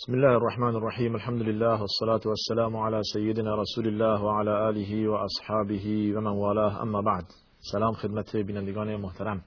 [0.00, 5.12] بسم الله الرحمن الرحیم الحمد لله والصلاة والسلام على سیدنا رسول الله وعلى آله و
[5.12, 7.24] اصحابه و من والاه اما بعد
[7.72, 9.40] سلام خدمت بینندگان محترم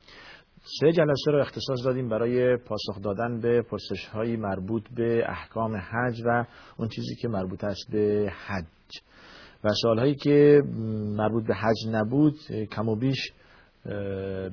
[0.80, 6.22] سه جلسه را اختصاص دادیم برای پاسخ دادن به پرسش های مربوط به احکام حج
[6.26, 6.46] و
[6.78, 9.02] اون چیزی که مربوط است به حج
[9.64, 10.62] و سوال هایی که
[11.18, 12.36] مربوط به حج نبود
[12.72, 13.32] کم و بیش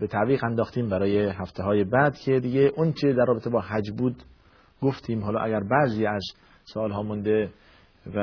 [0.00, 3.90] به تعویق انداختیم برای هفته های بعد که دیگه اون چه در رابطه با حج
[3.90, 4.16] بود
[4.82, 6.22] گفتیم حالا اگر بعضی از
[6.64, 7.50] سوال ها مونده
[8.14, 8.20] و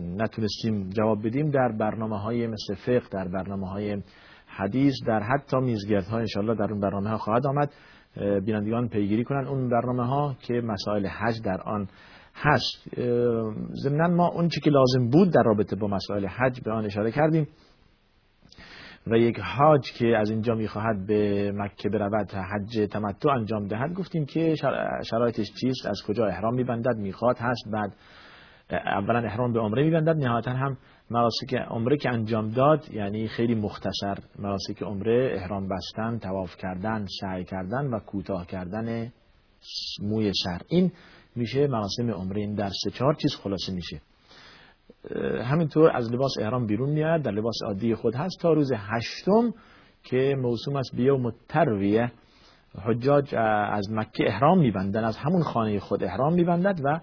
[0.00, 4.02] نتونستیم جواب بدیم در برنامه های مثل فقه در برنامه های
[4.46, 7.70] حدیث در حتی میزگرد ها انشالله در اون برنامه ها خواهد آمد.
[8.16, 11.88] بینندگان پیگیری کنن اون برنامه ها که مسائل حج در آن
[12.34, 13.00] هست.
[13.82, 17.10] ضمنا ما اون چی که لازم بود در رابطه با مسائل حج به آن اشاره
[17.10, 17.48] کردیم.
[19.06, 24.26] و یک حاج که از اینجا می‌خواهد به مکه برود حج تمتع انجام دهد گفتیم
[24.26, 24.54] که
[25.10, 27.96] شرایطش چیست؟ از کجا احرام میبندد؟ می‌خواد هست بعد
[28.70, 30.76] اولا احرام به عمره میبندد نهایتا هم
[31.10, 37.44] مراسک عمره که انجام داد یعنی خیلی مختصر مراسک عمره احرام بستن تواف کردن سعی
[37.44, 39.12] کردن و کوتاه کردن
[40.02, 40.92] موی سر این
[41.36, 42.40] میشه مراسم عمره.
[42.40, 44.00] این در سه چهار چیز خلاصه میشه.
[45.42, 49.52] همینطور از لباس احرام بیرون میاد در لباس عادی خود هست تا روز هشتم
[50.04, 52.12] که موسوم است بیوم الترویه.
[52.84, 53.34] حجاج
[53.72, 57.00] از مکه احرام میبندن از همون خانه خود احرام میبندد و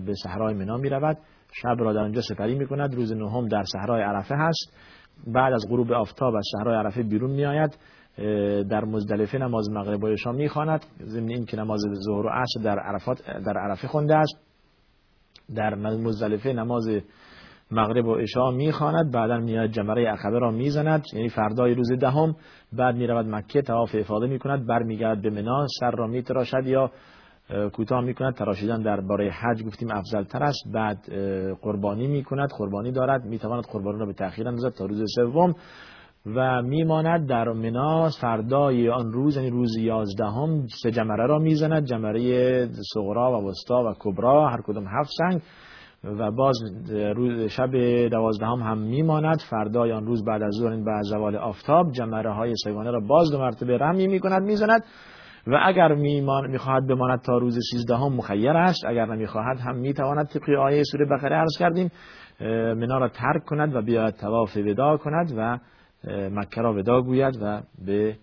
[0.00, 1.18] به صحرای منا می‌رود.
[1.52, 2.94] شب را در اونجا سپری می‌کند.
[2.94, 4.76] روز نهم در صحرای عرفه هست.
[5.26, 7.78] بعد از غروب آفتاب از صحرای عرفه بیرون میآید.
[8.70, 10.84] در مزدلفه نماز مغرب و عشا می‌خواند.
[11.04, 14.47] ضمن این که نماز ظهر و عصر در عرفات در عرفه خونده است.
[15.54, 16.88] در مزدلفه نماز
[17.70, 22.36] مغرب و عشا می‌خواند بعدا میاد جمره عقبه را می‌زند یعنی فردای روز دهم
[22.72, 26.90] بعد می‌رود مکه طواف افاده می‌کند برمیگردد به منا سر را میتراشد یا
[27.72, 30.98] کوتاه می‌کند تراشیدن در باره حج گفتیم افضل تر است بعد
[31.62, 35.54] قربانی می‌کند قربانی دارد می‌تواند قربانی را به تاخیر اندازد تا روز سوم.
[36.26, 42.66] و میماند در منا فردای آن روز یعنی روز یازدهم سه جمره را می‌زند جمره
[42.94, 45.42] صغرا و وسطا و کبرا هر کدوم هفت سنگ.
[46.04, 46.56] و باز
[46.90, 47.76] روز شب
[48.08, 52.90] دوازدهم هم میماند فردای آن روز بعد از ظهر بعد زوال آفتاب جمره های سگانه
[52.90, 54.84] را باز دو مرتبه رمی می‌کند می‌زند.
[55.46, 55.94] و اگر
[56.48, 61.36] می‌خواهد بماند تا روز سیزدهم مخیر است اگر نمی‌خواهد هم می‌تواند طبق آیه سوره بقره
[61.36, 61.90] عرض کردیم
[62.74, 65.58] منا را ترک کند و بیاید طواف ودا کند و
[66.04, 68.16] مکه را ودا گوید و به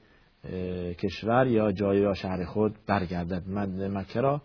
[1.04, 4.42] کشور یا جای یا شهر خود برگردد مکه را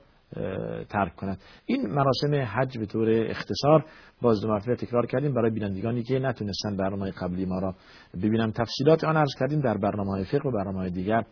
[0.88, 1.40] ترک کند.
[1.66, 3.84] این مراسم حج به طور اختصار
[4.22, 7.74] باز دو مرتبه تکرار کردیم برای بینندگانی که نتونستن برنامه قبلی ما را
[8.22, 11.24] ببینم تفصیلات آن عرض کردیم در برنامه های فقه و برنامه دیگر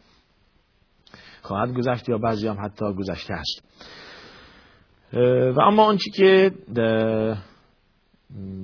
[1.43, 3.65] خواهد گذشت یا بعضی هم حتی گذشته است.
[5.57, 6.53] و اما آنچه که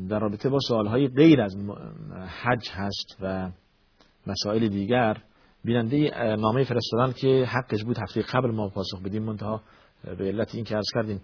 [0.09, 1.57] در رابطه با سوالهای غیر از
[2.43, 3.51] حج هست و
[4.27, 5.17] مسائل دیگر
[5.65, 9.63] بیننده نامه فرستادن که حقش بود هفته قبل ما پاسخ بدیم منتها
[10.19, 11.21] به علت این که عرض کردیم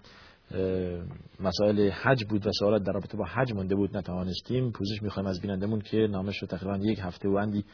[1.40, 4.72] مسائل حج بود و سوالات در رابطه با حج مونده بود نتوانستیم.
[4.72, 7.64] پوزش می‌خوایم از بینندمون که نامش رو تقریبا یک هفته و اندی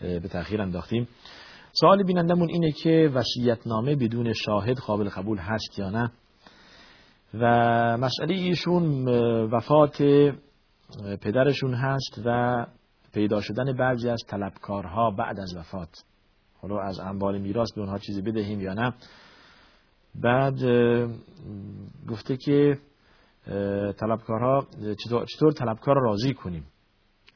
[0.00, 1.08] به تأخیر انداختیم.
[1.72, 6.10] سوال بینندمون اینه که وصیت نامه بدون شاهد قابل قبول هست یا نه؟
[7.40, 7.46] و
[7.96, 9.08] مسئله ایشون
[9.44, 10.02] وفات
[11.20, 12.66] پدرشون هست و
[13.12, 16.04] پیدا شدن بعضی از طلبکارها بعد از وفات.
[16.62, 18.94] حالا از انبال میراث به اونها چیزی بدهیم یا نه؟
[20.14, 20.62] بعد
[22.08, 22.78] گفته که
[24.00, 24.66] طلبکارها
[25.26, 26.66] چطور, طلبکار راضی کنیم؟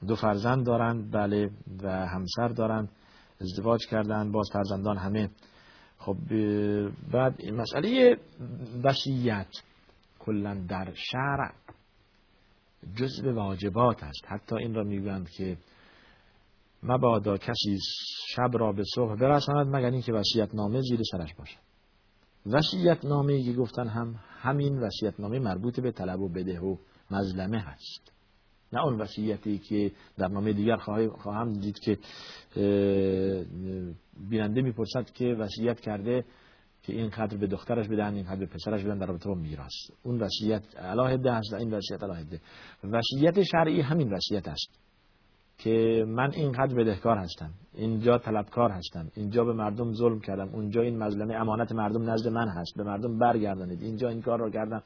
[0.08, 1.50] دو فرزند دارند بله
[1.82, 2.88] و همسر دارند
[3.40, 5.30] ازدواج کردن باز فرزندان همه.
[5.98, 6.16] خب
[7.12, 8.16] بعد مسئله
[8.84, 9.46] وصیت
[10.28, 11.52] کلا در شرع
[12.96, 14.24] جزء واجبات است.
[14.26, 15.56] حتی این را می‌گویند که
[16.82, 17.78] مبادا کسی
[18.28, 21.58] شب را به صبح برساند مگر اینکه وصیت نامه زیر سرش باشد.
[22.46, 26.76] وصیت نامه که گفتن هم همین وصیت نامه مربوط به طلب و بده و
[27.10, 28.12] مظلمه هست.
[28.72, 30.76] نه اون وصیتی که در نامه دیگر
[31.22, 31.98] خواهم دید که
[34.30, 36.24] بیننده می‌پرسد که وصیت کرده
[36.88, 39.72] که این قدر به دخترش بدن این قدر به پسرش بدن در رابطه با میراث.
[40.02, 42.40] اون وصیت علاهده هست این وصیت علاهده
[42.84, 44.78] وصیت شرعی همین وصیت است
[45.58, 50.98] که من اینقدر بدهکار هستم اینجا طلبکار هستم اینجا به مردم ظلم کردم اونجا این
[50.98, 54.82] مظلمه امانت مردم نزد من هست به مردم برگردانید اینجا این کار را کردم.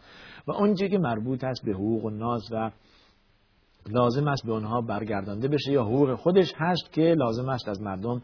[0.46, 2.70] و اونجا که مربوط است به حقوق و ناز و
[3.90, 8.22] لازم است به اونها برگردانده بشه یا حقوق خودش هست که لازم است از مردم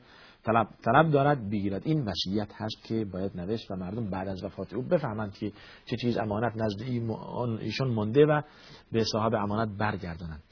[0.49, 1.83] طلب, طلب دارد بگیرد.
[1.85, 5.53] این وصیت هست که باید نوشت و مردم بعد از وفات او بفهمند که
[5.85, 6.83] چه چیز امانت نزد
[7.61, 8.43] ایشون مونده و
[8.93, 10.43] به صاحب امانت برگردانند.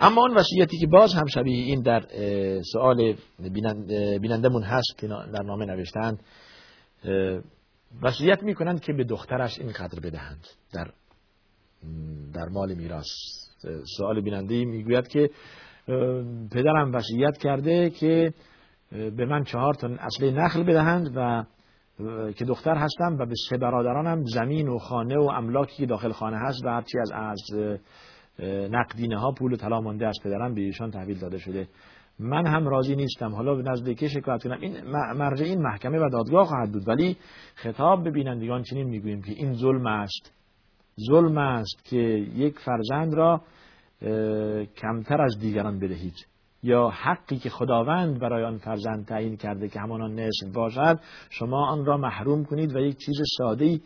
[0.00, 2.04] اما اون وصیتی که باز هم شبیه این در
[2.72, 3.16] سوال
[4.20, 6.20] بینندمون هست که در نامه نوشتند
[8.02, 10.90] وصیت می‌کنند که به دخترش اینقدر بدهند در
[12.34, 13.06] در مال میراث.
[13.96, 15.30] سوال بیننده می‌گوید که
[16.52, 18.34] پدرم وصیت کرده که
[18.90, 21.44] به من چهار تا اصله نخل بدهند و
[22.32, 26.36] که دختر هستم و به سه برادرانم زمین و خانه و املاکی که داخل خانه
[26.36, 27.42] هست و هرچی از از
[28.70, 31.68] نقدینه ها پول و طلا مانده از پدرم به ایشان تحویل داده شده.
[32.18, 33.34] من هم راضی نیستم.
[33.34, 36.88] حالا به نزد که شکایت کنم؟ این مرجع این محکمه و دادگاه خواهد بود.
[36.88, 37.16] ولی
[37.54, 40.32] خطاب به بینندگان چنین می‌گوییم که این ظلم است.
[41.10, 41.96] ظلم است که
[42.36, 43.40] یک فرزند را
[44.76, 46.14] کمتر از دیگران بدهید.
[46.62, 51.00] یا حقی که خداوند برای آن فرزند تعیین کرده که همانا نصف باشد
[51.30, 53.80] شما آن را محروم کنید و یک چیز ساده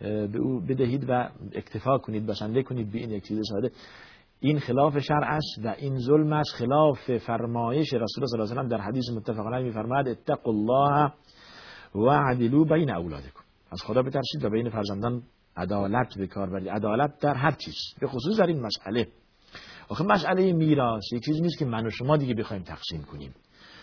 [0.00, 3.70] به او بدهید و اکتفا کنید بسنده کنید به این یک چیز ساده.
[4.40, 6.54] این خلاف شرع است و این ظلم است.
[6.54, 11.12] خلاف فرمایش رسول الله صلی الله علیه و در حدیث متفق علیه میفرماید اتقوا الله
[11.94, 13.40] و عدلوا بین اولادکم.
[13.72, 15.22] از خدا بترسید و بین فرزندان
[15.56, 19.08] عدالت به کار برید عدالت در هر چیز به خصوص در این مسئله.
[19.88, 23.34] آخه مسئله میراث یک چیزی نیست که من و شما دیگه بخوایم تقسیم کنیم.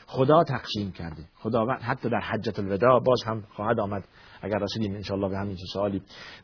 [0.07, 1.23] خدا تقسیم کرده.
[1.35, 4.03] خداوند حتی در حجت الوداع باز هم خواهد آمد.
[4.41, 6.01] اگر رسیدیم ان به همین سوالی.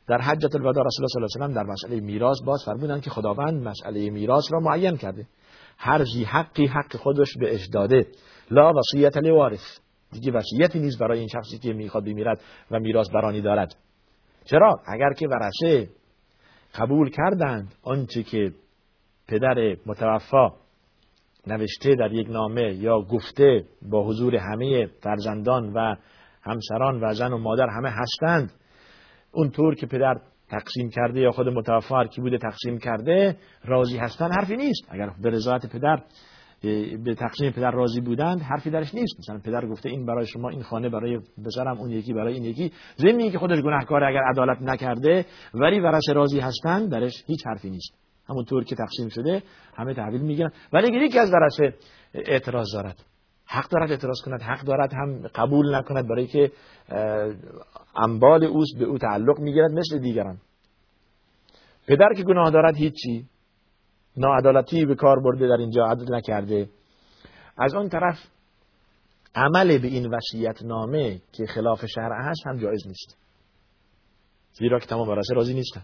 [0.07, 3.09] در حجت الوداع رسول الله صلی الله علیه و در مسئله میراث باز فرمودند که
[3.09, 5.27] خداوند مسئله میراث را معین کرده.
[5.77, 8.07] هر زی حقی حق خودش به داده.
[8.51, 9.79] لا وصیت لوارث.
[10.11, 13.75] دیگه وصیتی نیست برای این شخصی که می‌خواد بمیرد و میراث برانی دارد.
[14.45, 15.89] چرا؟ اگر که ورثه
[16.75, 18.51] قبول کردند آنچه که
[19.27, 20.51] پدر متوفا
[21.47, 25.95] نوشته در یک نامه یا گفته با حضور همه فرزندان و
[26.43, 28.53] همسران و زن و مادر همه هستند.
[29.31, 30.15] اون طور که پدر
[30.49, 34.87] تقسیم کرده یا خود متوفا کی بوده تقسیم کرده راضی هستن حرفی نیست.
[34.89, 36.03] اگر به رضایت پدر
[37.03, 39.19] به تقسیم پدر راضی بودند حرفی درش نیست.
[39.19, 42.71] مثلا پدر گفته این برای شما این خانه برای پسرم اون یکی برای این یکی.
[42.97, 48.06] ضمن که خودش گناهکار اگر عدالت نکرده ولی ورثه راضی هستند درش هیچ حرفی نیست.
[48.29, 49.43] همونطور که تقسیم شده
[49.75, 50.51] همه تحویل می‌گیرن.
[50.73, 51.73] ولی یکی از ورثه
[52.13, 53.05] اعتراض دارد.
[53.45, 56.51] حق دارد اعتراض کند حق دارد هم قبول نکند برای که
[57.95, 60.37] انبال اوست به او تعلق می‌گیرد مثل دیگران.
[61.87, 63.25] پدر که گناه دارد هیچی.
[64.17, 66.69] ناعدالتی به کار برده در اینجا عدل نکرده.
[67.57, 68.17] از اون طرف
[69.35, 73.17] عمل به این وصیت نامه که خلاف شرع هست هم جایز نیست.
[74.53, 75.81] زیرا که تمام ورثه راضی نیستن.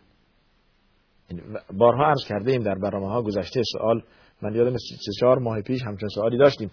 [1.73, 4.03] بارها عرض کرده ایم در برنامه ها گذشته سوال
[4.41, 6.71] من یادم سه چهار ماه پیش همچون سوالی داشتیم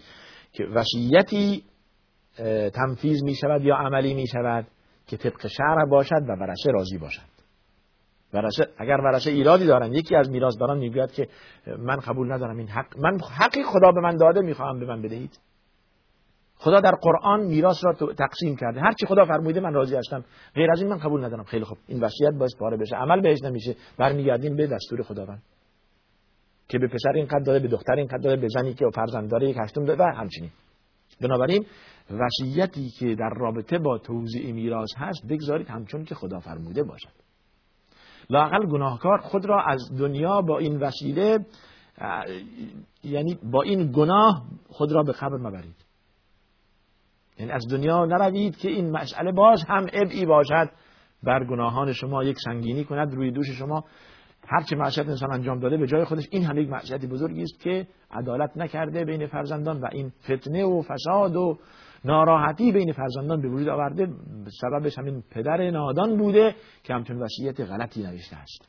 [0.52, 1.64] که وصیتی
[2.74, 4.66] تنفیز می شود یا عملی می شود
[5.06, 7.30] که طبق شرع باشد و ورثه راضی باشد.
[8.32, 11.28] ورثه اگر ورثه ایرادی دارن یکی از میراثداران می‌گوید که
[11.78, 15.38] من قبول ندارم این حق من حقی خدا به من داده می‌خواهم به من بدهید.
[16.62, 18.80] خدا در قرآن میراث را تقسیم کرده.
[18.80, 20.24] هر چی خدا فرموده من راضی هستم.
[20.54, 21.44] غیر از این من قبول ندارم.
[21.44, 21.78] خیلی خوب.
[21.86, 22.96] این وصیت باعث پاره بشه.
[22.96, 23.76] عمل بهش نمیشه.
[23.98, 25.42] برمیگردیم به دستور خداوند.
[26.68, 29.30] که به پسر این قد داده به دختر این قد داده به زنی که فرزند
[29.30, 30.50] داره یک هشتم داده و همچنین.
[31.20, 31.66] بنابراین
[32.10, 37.12] وصیتی که در رابطه با توزیع میراث هست بگذارید همچون که خدا فرموده باشد.
[38.30, 41.38] لاقل گناهکار خود را از دنیا با این وسیله
[43.04, 45.89] یعنی با این گناه خود را به قبر مبرید.
[47.40, 50.70] یعنی از دنیا نروید که این مسئله باز هم ابعی باشد.
[51.22, 53.84] بر گناهان شما یک سنگینی کند روی دوش شما
[54.48, 57.60] هر چه معصیت انسان انجام داده به جای خودش این هم یک معصیت بزرگی است
[57.60, 61.58] که عدالت نکرده بین فرزندان و این فتنه و فساد و
[62.04, 64.08] ناراحتی بین فرزندان به وجود آورده.
[64.60, 66.54] سببش همین پدر نادان بوده
[66.84, 68.68] که همچون وصیت غلطی نوشته است.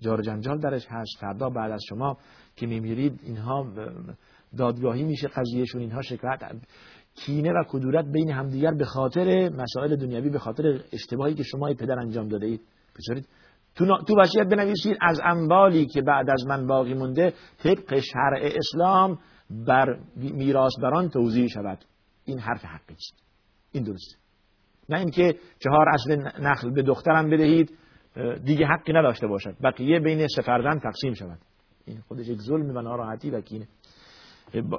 [0.00, 1.20] جار جنجال درش هست.
[1.20, 2.16] فردا بعد از شما
[2.56, 3.66] که میمیرید اینها
[4.58, 6.40] دادگاهی میشه قضیهشون اینها شکایت
[7.14, 11.98] کینه و کدورت بین همدیگر به خاطر مسائل دنیوی به خاطر اشتباهی که شما پدر
[11.98, 12.60] انجام داده اید.
[12.98, 13.28] بذارید
[13.74, 17.32] تو, تو وصیت بنویسید از اموالی که بعد از من باقی مونده
[17.62, 19.18] طبق شرع اسلام
[19.50, 21.78] بر میراث بران توضیح شود.
[22.24, 23.22] این حرف حقی است
[23.72, 24.16] این درسته.
[24.88, 27.78] نه اینکه چهار اصل نخل به دخترم بدهید
[28.44, 29.56] دیگه حقی نداشته باشد.
[29.62, 31.38] بقیه بین سفردن تقسیم شود.
[31.84, 33.68] این خودش یک ظلم و ناراحتی و کینه.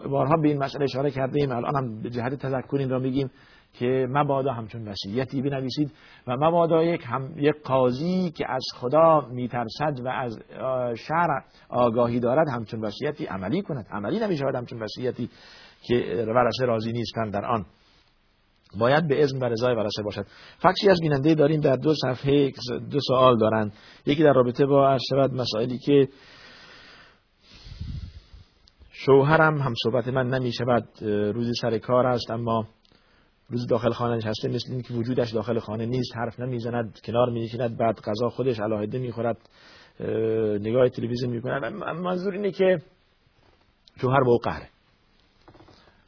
[0.10, 3.32] بارها به این مسئله اشاره کرده ایم الان هم به جهت تذکر این را میگیم
[3.74, 5.92] که مبادا همچون وصیتی بنویسید
[6.28, 10.40] و مبادا یک هم یک قاضی که از خدا میترسد و از
[10.98, 13.88] شرع آگاهی دارد همچون وصیتی عملی کند.
[13.92, 15.30] عملی نمی‌شود همچون وصیتی
[15.82, 17.66] که ورثه راضی نیستند در آن.
[18.80, 20.26] باید به اذن و رضای ورثه باشد.
[20.58, 22.52] فکسی از بیننده داریم در دو صفحه
[22.92, 23.74] دو سوال دارند.
[24.06, 26.08] یکی در رابطه با شود مسائلی که
[28.96, 32.68] شوهرم هم صحبت من نمی شود روزی سر کار است اما
[33.50, 37.78] روز داخل خانه نشسته مثل این که وجودش داخل خانه نیست حرف نمی‌زند کنار می‌کند
[37.78, 39.38] بعد غذا خودش علاهده می‌خورد
[40.60, 41.74] نگاه تلویزیون می‌کند.
[41.74, 42.82] منظور اینه که
[44.02, 44.70] شوهر با او قهره.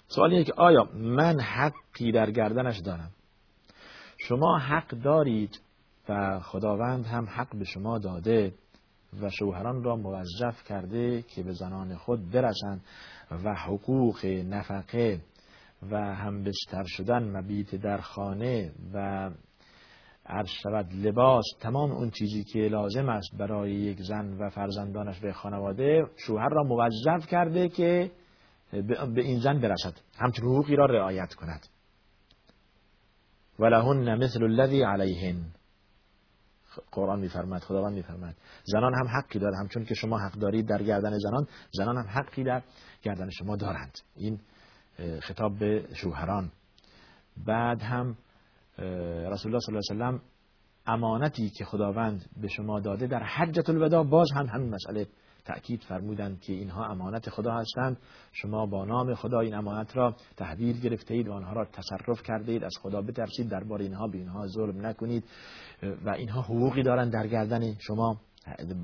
[0.08, 3.10] سوال اینه که آیا من حقی در گردنش دارم
[4.18, 5.62] شما حق دارید
[6.10, 8.54] و خداوند هم حق به شما داده.
[9.22, 12.82] و شوهران را موظف کرده که به زنان خود برسند
[13.44, 15.22] و حقوق نفقه
[15.92, 19.30] و هم بستر شدن مبیت در خانه و
[20.26, 20.50] عرض
[20.94, 26.50] لباس تمام اون چیزی که لازم است برای یک زن و فرزندانش به خانواده شوهر
[26.50, 28.12] را موظف کرده که
[29.16, 29.94] به این زن برسد.
[30.18, 31.68] همچون حقوقی را رعایت کند.
[33.60, 35.36] ولهن مثل الذی علیهن.
[36.92, 41.18] قرآن میفرماد خداوند میفرماد زنان هم حقی دارند همچون که شما حق دارید در گردن
[41.18, 42.64] زنان زنان هم حقی در
[43.02, 44.00] گردن شما دارند.
[44.16, 44.40] این
[45.22, 46.52] خطاب به شوهران.
[47.46, 48.18] بعد هم
[48.78, 50.22] رسول الله صلی الله علیه وسلم
[50.88, 55.08] امانتی که خداوند به شما داده در حجت الوداع باز هم همین مسئله
[55.46, 57.98] تأکید فرمودند که اینها امانت خدا هستند.
[58.32, 62.52] شما با نام خدا این امانت را تحویل گرفته اید و آنها را تصرف کرده
[62.52, 62.64] اید.
[62.64, 63.50] از خدا بترسید.
[63.50, 65.24] درباره اینها به اینها ظلم نکنید.
[66.06, 68.18] و اینها حقوقی دارند در گردن شما.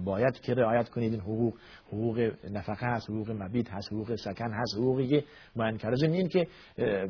[0.06, 1.12] باید که رعایت کنید.
[1.12, 1.54] این حقوق
[1.88, 5.24] حقوق نفقه هست حقوق مبیت هست حقوق سکن هست حقوقی که
[5.56, 6.48] منکر این که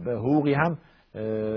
[0.05, 0.77] حقوقی هم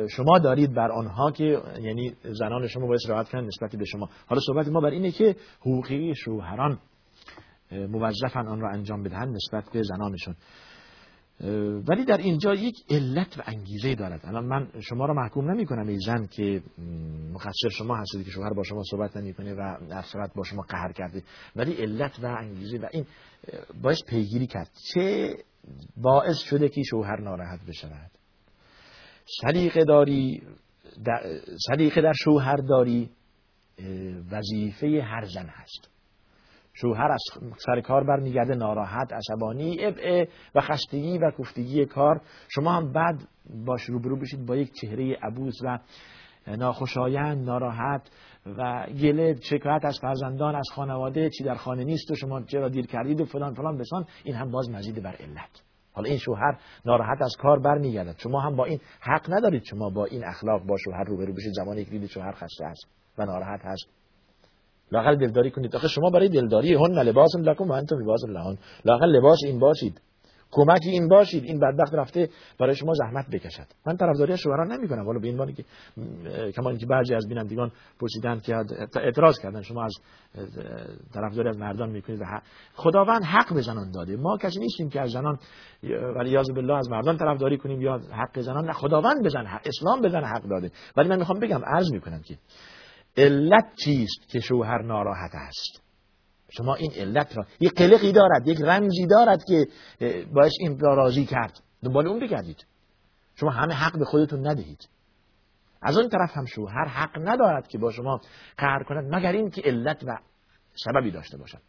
[0.08, 1.44] شما دارید بر آنها که
[1.80, 4.08] یعنی زنان شما باید رعایت کنند نسبت به شما.
[4.26, 6.78] حالا صحبت ما بر اینه که حقوقی شوهران
[7.74, 10.34] موظفن آن را انجام بدهند نسبت به زنانشون
[11.88, 14.20] ولی در اینجا یک علت و انگیزه دارد.
[14.24, 16.62] الان من شما را محکوم نمی کنم ای زن که
[17.32, 20.04] مقصر شما هستید که شوهر با شما صحبت نمی‌کنه و در
[20.34, 21.22] با شما قهر کرده.
[21.56, 23.06] ولی علت و انگیزه و این
[23.82, 24.70] باعث پیگیری کرد.
[24.94, 25.34] چه
[25.96, 28.10] باعث شده که شوهر ناراحت بشود؟
[29.42, 30.42] سلیقه داری
[31.68, 33.10] سلیقه در شوهر داری
[34.30, 35.93] وظیفه هر زن هست.
[36.74, 37.20] شوهر از
[37.56, 42.20] سر کار برمیگرده ناراحت عصبانی ابعه و خستگی و کوفتگی کار.
[42.48, 43.28] شما هم بعد
[43.66, 45.78] باش روبرو بشید با یک چهره عبوس و
[46.46, 48.10] ناخوشایند ناراحت
[48.46, 52.86] و گله شکایت از فرزندان از خانواده چی در خانه نیست و شما چرا دیر
[52.86, 54.04] کردید و فلان فلان بسان.
[54.24, 55.62] این هم باز مزید بر علت.
[55.92, 58.14] حالا این شوهر ناراحت از کار برمیگردد.
[58.18, 61.52] شما هم با این حق ندارید شما با این اخلاق با شوهر روبرو بشید.
[61.52, 62.86] زمانی که دیدید شوهر خسته است
[63.18, 64.03] و ناراحت هست.
[64.92, 65.76] لاقل دلداری کنید.
[65.76, 70.00] آخه شما برای دلداری هن لباس لکم و انتم لباس لهان لاقل لباس این باشید.
[70.50, 71.44] کمکی این باشید.
[71.44, 72.28] این بدبخت رفته
[72.60, 73.66] برای شما زحمت بکشد.
[73.86, 75.64] من طرفداری شوهران نمی کنم ولی به این که
[76.52, 78.56] کما اینکه بعضی از بینندگان پرسیدند که
[78.96, 79.62] اعتراض کردن.
[79.62, 79.92] شما از
[81.14, 82.20] طرفداری از مردان می‌کنید
[82.74, 84.16] خداوند حق به زنان داده.
[84.16, 85.38] ما کسی نیستیم که از زنان
[86.16, 88.64] ولی یاذ بالله از مردان طرفداری کنیم یا حق زنان.
[88.64, 90.70] نه خداوند بزن اسلام بزن حق داده.
[90.96, 92.34] ولی من می‌خوام بگم عرض می‌کنم که
[93.16, 95.82] علت چیست که شوهر ناراحت است؟
[96.50, 99.66] شما این علت را یک قلقی دارد یک رمزی دارد که
[100.34, 101.60] باعث این را راضی کرد.
[101.84, 102.66] دنبال اون بگردید.
[103.34, 104.88] شما همه حق به خودتون ندهید.
[105.82, 108.20] از اون طرف هم شوهر حق ندارد که با شما
[108.58, 110.18] قهر کند مگر این که علت و
[110.74, 111.60] سببی داشته باشد.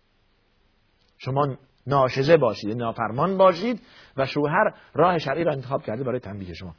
[1.18, 3.82] شما ناشزه باشید نافرمان باشید
[4.18, 6.76] و شوهر راه شرعی را انتخاب کرده برای تنبیه شما.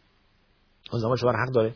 [0.92, 1.74] اون زمان شوهر حق داره؟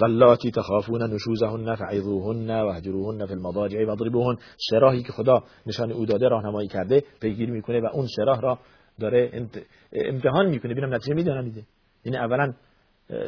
[0.00, 4.36] واللاتی تخافون نشوزهن فعظوهن واهجروهن فی المضاجع واضربوهن
[4.70, 8.58] سراحی که خدا نشان او داده راهنمایی کرده پیگیری می‌کنه و اون سراح را
[9.00, 9.48] داره
[9.92, 10.72] امتحان می‌کنه.
[10.72, 11.64] ببینم نتیجه میده
[12.04, 12.52] یعنی اولا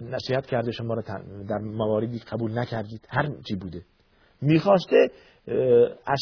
[0.02, 1.02] نصیحت کرده شما را
[1.48, 3.06] در مواردی قبول نکردید.
[3.08, 3.82] هر چی بوده.
[4.40, 5.10] می‌خواسته
[6.06, 6.20] از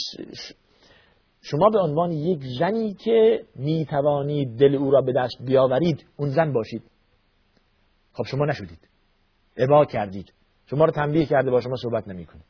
[1.42, 6.52] شما به عنوان یک زنی که می‌توانید دل او را به دست بیاورید اون زن
[6.52, 6.82] باشید.
[8.12, 8.88] خب شما نشدید.
[9.56, 10.32] ابا کردید.
[10.70, 12.42] شما رو تنبیه کرده با شما صحبت نمی‌کنه.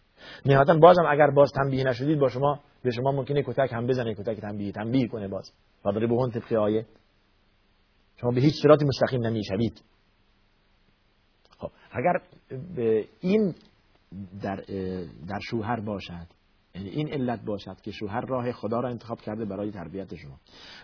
[0.47, 4.41] نهایتا بازم اگر باز تنبیه نشدید با شما به شما ممکنه کتک هم بزنه کتک
[4.41, 5.53] تنبیه تنبیه کنه باز.
[5.85, 6.87] و به هون طبق آیه.
[8.17, 9.83] شما به هیچ صراطی مستقیم نمی‌شوید.
[11.59, 12.13] خب اگر
[12.77, 13.55] به این
[14.43, 14.57] در
[15.29, 16.27] در شوهر باشد
[16.75, 20.41] یعنی این علت باشد که شوهر راه خدا را انتخاب کرده برای تربیت شما.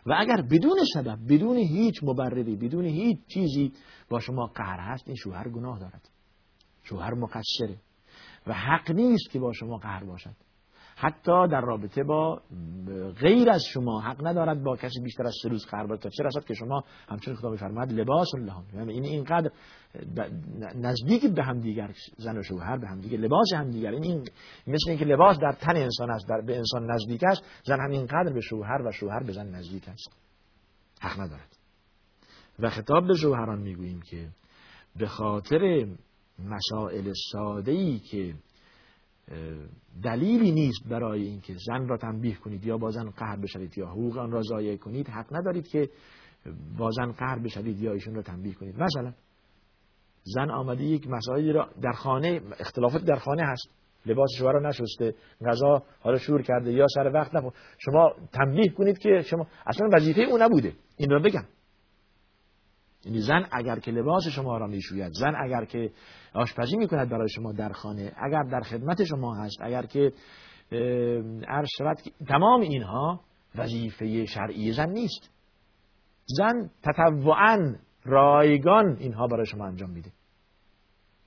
[0.06, 3.72] و اگر بدون سبب بدون هیچ مبرری بدون هیچ چیزی
[4.08, 6.15] با شما قهر هست این شوهر گناه دارد.
[6.88, 7.76] شوهر مقصره.
[8.46, 10.34] و حق نیست که با شما قهر باشد.
[10.98, 12.40] حتی در رابطه با
[13.20, 16.44] غیر از شما حق ندارد با کسی بیشتر از سه روز قرار تا چه رسد
[16.44, 18.64] که شما همچون خدا میفرماید لباس لهم.
[18.74, 19.50] یعنی این اینقدر
[20.74, 24.24] نزدیک به هم دیگر زن و شوهر به هم دیگر لباس هم دیگر این, این
[24.66, 28.32] مثل اینکه لباس در تن انسان است در به انسان نزدیک است زن هم اینقدر
[28.32, 30.12] به شوهر و شوهر به زن نزدیک است.
[31.00, 31.56] حق ندارد.
[32.58, 34.28] و خطاب به شوهران می‌گوییم که
[34.96, 35.86] به خاطر
[36.38, 38.34] مسائل ساده ای که
[40.02, 44.18] دلیلی نیست برای اینکه زن را تنبیه کنید یا با زن قهر بشوید یا حقوق
[44.18, 45.88] آن را ضایع کنید حق ندارید که
[46.78, 48.74] با زن قهر بشوید یا ایشون را تنبیه کنید.
[48.80, 49.12] مثلا
[50.22, 53.68] زن آمده یک مسائلی را در خانه اختلافات در خانه هست.
[54.06, 55.14] لباس شوهر را نشسته
[55.46, 57.52] غذا حالا شور کرده یا سر وقت نخور.
[57.78, 60.72] شما تنبیه کنید که شما اصلا وظیفه او نبوده.
[60.96, 61.44] این را بگم.
[63.06, 65.90] یعنی زن اگر که لباس شما را می‌شوید زن اگر که
[66.34, 70.12] آشپزی می‌کند برای شما در خانه اگر در خدمت شما هست اگر که
[71.48, 71.96] عرض شود
[72.28, 73.20] تمام اینها
[73.54, 75.30] وظیفه شرعی زن نیست.
[76.26, 80.10] زن تطوعا رایگان اینها برای شما انجام میده.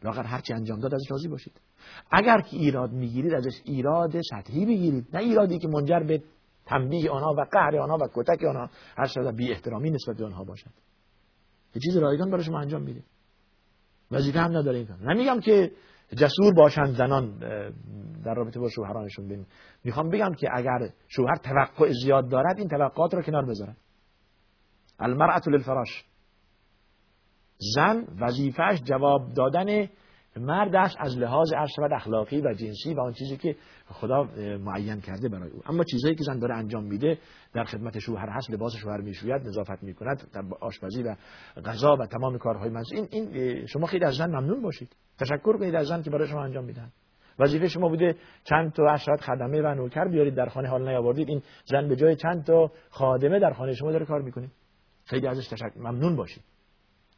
[0.03, 1.62] لاغر هرچی انجام داد ازش راضی باشید.
[2.12, 6.24] اگر که ایراد می‌گیرید ازش ایراد سطحی بگیرید نه ایرادی که منجر به
[6.65, 10.43] تنبیه آنها و قهر آنها و کتک آنها هر شده بی احترامی نسبت به آنها
[10.43, 10.71] باشد.
[11.76, 13.04] یه چیز رایگان برای شما انجام میده
[14.12, 15.72] وظیفه هم نداره این نمیگم که
[16.18, 17.40] جسور باشند زنان
[18.26, 19.46] در رابطه با شوهرانشون بین.
[19.84, 23.78] می‌خوام بگم که اگر شوهر توقع زیاد دارد این توقعات رو کنار بذارد.
[25.00, 26.06] المرأة للفراش.
[27.76, 29.88] زن وظیفهش جواب دادن
[30.38, 33.55] مرد است از لحاظ عرض اخلاقی و جنسی و آن چیزی که
[33.88, 34.24] خدا
[34.59, 35.62] معین کرده برای او.
[35.65, 37.17] اما چیزایی که زن داره انجام میده
[37.53, 40.29] در خدمت شوهر هست لباس شوهر می‌شوید نظافت می‌کند
[40.62, 41.15] آشپزی و
[41.65, 44.95] غذا و تمام کارهای من این این شما خیلی از زن ممنون باشید.
[45.19, 46.91] تشکر کنید از زن که برای شما انجام میدن.
[47.39, 51.29] وظیفه شما بوده چند تا اشرت خدمه و نوکر بیارید در خانه حال نیاوردید.
[51.29, 54.50] این زن به جای چند تا خادمه در خانه شما داره کار می‌کنه.
[55.05, 56.43] خیلی ازش تشکر ممنون باشید.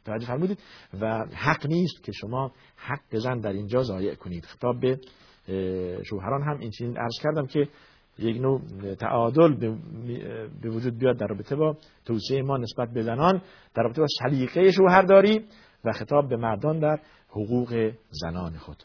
[0.04, 0.58] توجه فرمودید
[1.00, 4.44] و حق نیست که شما حق زن در اینجا ضایع کنید.
[4.44, 5.00] خطاب به
[6.04, 7.68] شوهران هم این چیز عرض کردم که
[8.18, 8.60] یک نوع
[8.94, 9.54] تعادل
[10.62, 13.42] به وجود بیاد در رابطه با توصیه ما نسبت به زنان
[13.74, 15.44] در رابطه با سلیقه شوهرداری
[15.84, 18.82] و خطاب به مردان در حقوق زنان خود.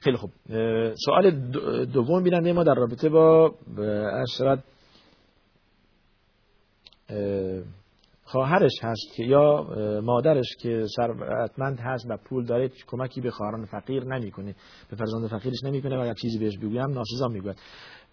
[0.00, 0.30] خیلی خوب.
[1.04, 1.30] سوال
[1.84, 3.54] دوم بیننده ما در رابطه با
[4.22, 4.64] اشرت
[8.32, 9.66] خواهرش هست که یا
[10.04, 14.54] مادرش که ثروتمند هست و پول داره کمکی به خواهران فقیر نمی‌کنه.
[14.90, 17.56] به فرزند فقیرش نمی‌کنه و اگر چیزی بهش بگویم ناسزا می‌گوید.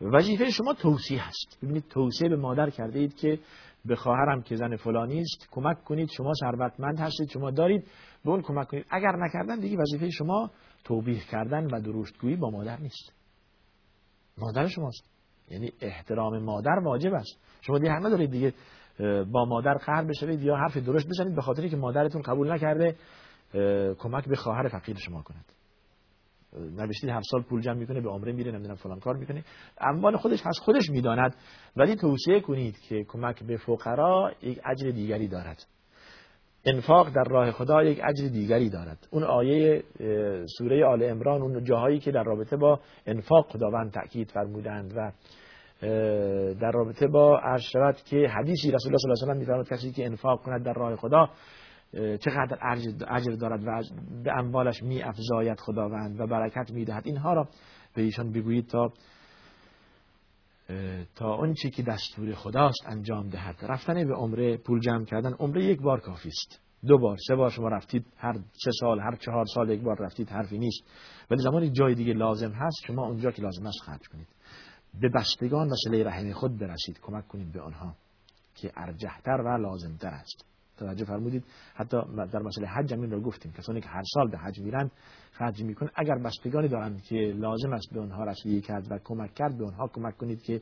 [0.02, 1.60] وظیفه شما توصیه هست.
[1.64, 3.40] ببینید توصیه به مادر کرده اید که
[3.86, 6.10] به خواهرم که زن فلانی است کمک کنید.
[6.18, 7.88] شما ثروتمند هستید شما دارید
[8.26, 8.86] به اون کمک کنید.
[8.92, 10.52] اگر نکردن دیگه وظیفه شما
[10.84, 13.14] توبیخ کردن و درشتگویی با مادر نیست.
[14.38, 15.10] مادر شماست.
[15.52, 17.40] یعنی احترام مادر واجب است.
[17.62, 18.54] شما دیگه همه دارید دیگه
[19.32, 22.96] با مادر قهر بشوید یا حرف درشت بزنید به خاطری که مادرتون قبول نکرده
[24.00, 25.46] کمک به خواهر فقیر شما کند.
[26.78, 29.44] نوشتید هر سال پول جمع می‌کنه به عمره میره نمی‌دونم فلان کار می‌کنه.
[29.82, 31.36] اموال خودش هست خودش می‌داند.
[31.78, 35.66] ولی توصیه کنید که کمک به فقرا یک اجر دیگری دارد.
[36.66, 39.08] انفاق در راه خدا یک اجر دیگری دارد.
[39.12, 39.84] اون آیه
[40.58, 45.12] سوره آل عمران اون جاهایی که در رابطه با انفاق خداوند تأکید فرمودند و
[46.62, 49.92] در رابطه با عرض که حدیثی رسول الله صلی الله علیه و آله میفرماد کسی
[49.92, 51.30] که انفاق کند در راه خدا
[51.94, 52.58] چقدر
[53.10, 53.84] اجر دارد و
[54.24, 57.08] به اموالش می افزاید خداوند و برکت می‌دهد.
[57.08, 57.48] اینها را
[57.96, 58.94] به ایشان بگویید تا
[61.16, 63.56] تا اون چی که دستور خداست انجام دهد.
[63.62, 66.62] رفتن به عمره پول جمع کردن عمره یک بار کافی است.
[66.88, 70.30] دو بار سه بار شما رفتید هر سه سال هر چهار سال یک بار رفتید
[70.30, 70.84] حرفی نیست.
[71.32, 74.28] ولی زمانی جای دیگه لازم هست شما اونجا که لازم است خرج کنید.
[75.02, 77.96] به بستگان و سله رحم خود برسید کمک کنید به آنها
[78.56, 80.46] که ارجحتر و لازمتر است.
[80.78, 81.98] توجه فرمودید حتی
[82.32, 84.92] در مسئله حج همین رو گفتیم کسانی که هر سال به حج میرن
[85.32, 85.90] خرج می‌کنن.
[85.96, 89.88] اگر بستگانی دارند که لازم است به آنها رسیدگی کرد و کمک کرد به آنها
[89.88, 90.62] کمک کنید که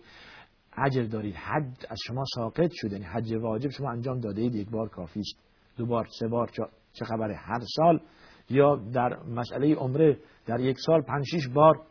[0.78, 1.36] اجر دارید.
[1.36, 5.20] حج از شما ساقط شده یعنی حج واجب شما انجام داده اید یک بار کافی
[5.20, 5.38] است.
[5.78, 6.50] دو بار سه بار
[6.94, 8.02] چه خبره؟ هر سال
[8.50, 11.82] یا در مسئله عمره در یک سال پنج شش بار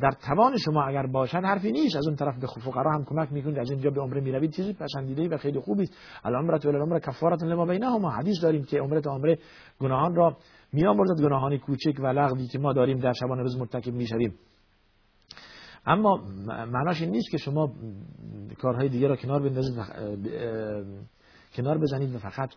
[0.00, 1.96] در توان شما اگر باشد حرفی نیست.
[1.96, 3.58] از اون طرف به فقرا هم کمک می‌کنید.
[3.58, 4.50] از اینجا به عمره می‌روید.
[4.50, 5.92] چیزی پسندیده و خیلی خوبی است.
[6.24, 9.38] العمره و العمره کفاره لما بینهما حدیث داریم که عمره تا عمره
[9.78, 10.36] گناهان را
[10.72, 14.34] میامرزد گناهان کوچک و لغوی که ما داریم در شبانه روز مرتکب می‌شویم.
[15.86, 16.16] اما
[16.72, 17.72] معناش این نیست که شما
[18.58, 19.76] کارهای دیگه را کنار بندازید
[21.54, 22.50] کنار بزنید و فقط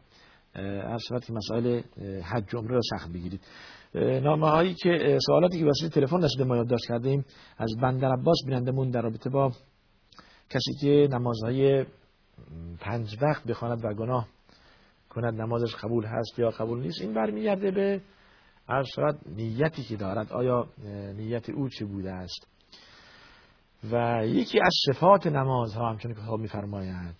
[0.55, 1.81] هر صورت که مسائل
[2.23, 3.41] حج عمره رو سخت بگیرید.
[3.93, 7.25] نامه هایی که سوالاتی که واسه تلفن رسیده ما یادداشت کردیم
[7.57, 9.51] از بندر عباس بینندمون در رابطه با
[10.49, 11.85] کسی که نمازهای
[12.79, 14.27] پنج وقت بخواند و گناه
[15.09, 18.01] کند نمازش قبول هست یا قبول نیست این برمیگرده به
[18.69, 18.83] هر
[19.25, 20.31] نیتی که دارد.
[20.31, 20.67] آیا
[21.15, 22.47] نیت او چه بوده است؟
[23.91, 27.15] و یکی از صفات نماز ها همچون که خواب میفرماید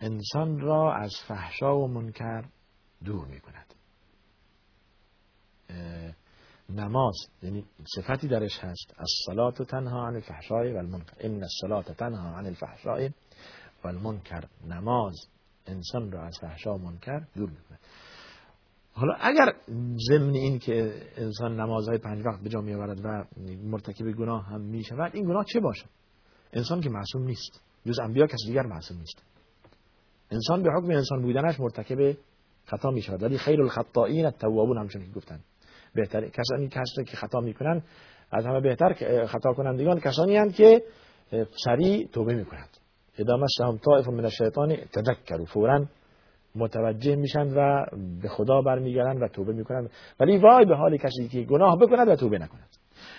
[0.00, 2.44] انسان را از فحشا و منکر
[3.04, 3.74] دور می کند
[6.70, 7.14] نماز.
[7.42, 7.64] یعنی
[7.96, 8.94] صفتی درش هست.
[8.98, 13.10] از صلات تنها عن الفحشای و المنکر این الصلات تنها عن الفحشای
[13.84, 15.16] و المنکر نماز
[15.66, 17.78] انسان را از فحشا منکر دور می‌کنه.
[18.92, 19.54] حالا اگر
[20.08, 23.24] ضمن این که انسان نمازهای پنج وقت به جا میآورد و
[23.64, 25.88] مرتکب گناه هم می شود این گناه چه باشد
[26.52, 27.62] انسان که معصوم نیست.
[27.86, 29.22] جز انبیا کسی دیگر معصوم نیست.
[30.30, 32.16] انسان به حکم انسان بودنش مرتکب
[32.66, 35.40] خطا می شود ولی خیر الخطائین التوابون همچون که گفتن.
[35.94, 37.82] بهتر کسانی کسانی که خطا می‌کنن
[38.32, 40.82] از همه بهتر خطا کنندگان کسانی هستند که
[41.64, 42.68] سریع توبه می‌کنند.
[43.18, 45.86] ادامه سهم طائف من الشیطان تذکروا فورا
[46.54, 47.84] متوجه میشن و
[48.22, 49.88] به خدا برمیگردن و توبه می‌کنن
[50.20, 52.68] ولی وای به حال کسی که گناه بکند و توبه نکند.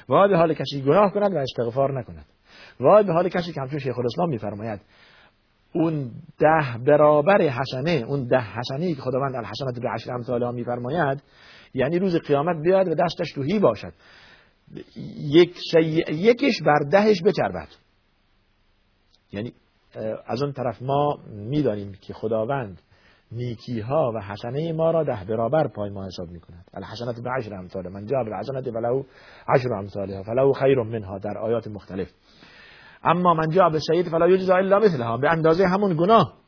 [0.10, 2.26] وای به حال کسی گناه کند و استغفار نکند.
[2.80, 4.82] وای به حال کسی که همچون شیخ الاسلام میفرماید
[5.74, 11.24] اون ده برابر حسنه اون ده حسنه که خداوند الحسنات به عشر امثالها میفرماید
[11.74, 13.94] یعنی روز قیامت بیاد و دستش توهی باشد.
[15.18, 15.58] یک
[16.10, 17.68] یکش بر دهش بچربد.
[19.32, 19.54] یعنی
[20.26, 22.82] از اون طرف ما می‌دانیم که خداوند
[23.32, 27.54] نیکی ها و حسنه ما را ده برابر پای ما حساب می کند الحسنات بعشر
[27.54, 29.04] امثال من جاء بالحسنة فله
[29.56, 32.10] عشر امثالها فله خیر منها در آیات مختلف.
[33.04, 35.18] اما من جاء بالسیئة فلا یجزی الا مثلها.
[35.18, 36.43] به اندازه همون گناه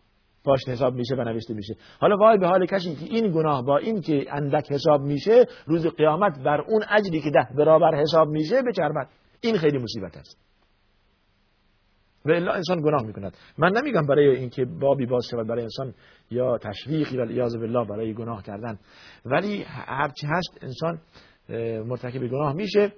[0.45, 1.75] پاش حساب میشه و نوشته میشه.
[1.99, 5.87] حالا وای به حال کسی که این گناه با این که اندک حساب میشه روز
[5.87, 9.09] قیامت بر اون اجری که ده برابر حساب میشه بچربد
[9.41, 10.37] این خیلی مصیبت است.
[12.25, 13.37] و الا انسان گناه می‌کند.
[13.57, 15.93] من نمیگم برای اینکه بابی باز شود برای انسان
[16.31, 18.79] یا تشویقی و به بالله برای گناه کردن.
[19.25, 20.99] ولی هرچی هست انسان
[21.87, 22.93] مرتکب گناه میشه.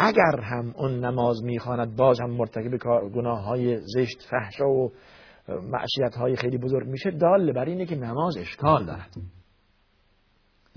[0.00, 2.76] اگر هم اون نماز می‌خواند باز هم مرتکب
[3.14, 4.92] گناه های زشت فحشا و
[5.48, 9.16] معصیت های خیلی بزرگ میشه دال بر اینه که نماز اشکال دارد.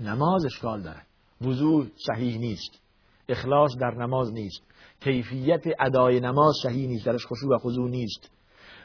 [0.00, 1.06] نماز اشکال دارد.
[1.40, 2.82] وضوع صحیح نیست.
[3.28, 4.62] اخلاص در نماز نیست.
[5.00, 7.06] کیفیت ادای نماز صحیح نیست.
[7.06, 8.30] درش خشوع و خضوع نیست.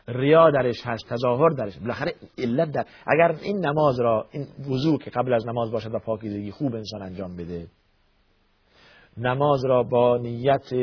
[0.07, 1.77] ریا درش هست تظاهر درش.
[1.77, 5.99] بالاخره علت در اگر این نماز را این وضوع که قبل از نماز باشد و
[5.99, 7.67] پاکیزگی خوب انسان انجام بده
[9.17, 10.73] نماز را با نیت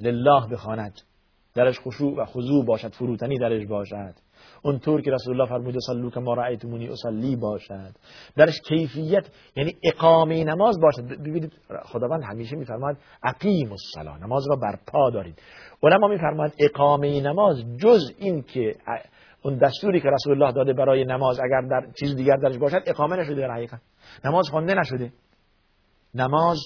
[0.00, 1.00] لله بخواند.
[1.58, 4.14] درش خشوع و خضوع باشد فروتنی درش باشد.
[4.62, 7.94] اونطور که رسول الله فرموده صلو که ما رأیتمونی اصلی باشد.
[8.36, 11.20] درش کیفیت یعنی اقامه نماز باشد.
[11.20, 11.52] ببینید
[11.84, 15.42] خداوند همیشه میفرماید اقیم الصلاه نماز را برپا دارید.
[15.82, 18.74] علما میفرماید اقامه نماز جز این که
[19.42, 23.16] اون دستوری که رسول الله داده برای نماز اگر در چیز دیگر درش باشد اقامه
[23.16, 23.80] نشده در حقیقت.
[24.24, 25.12] نماز خوانده نشده.
[26.14, 26.58] نماز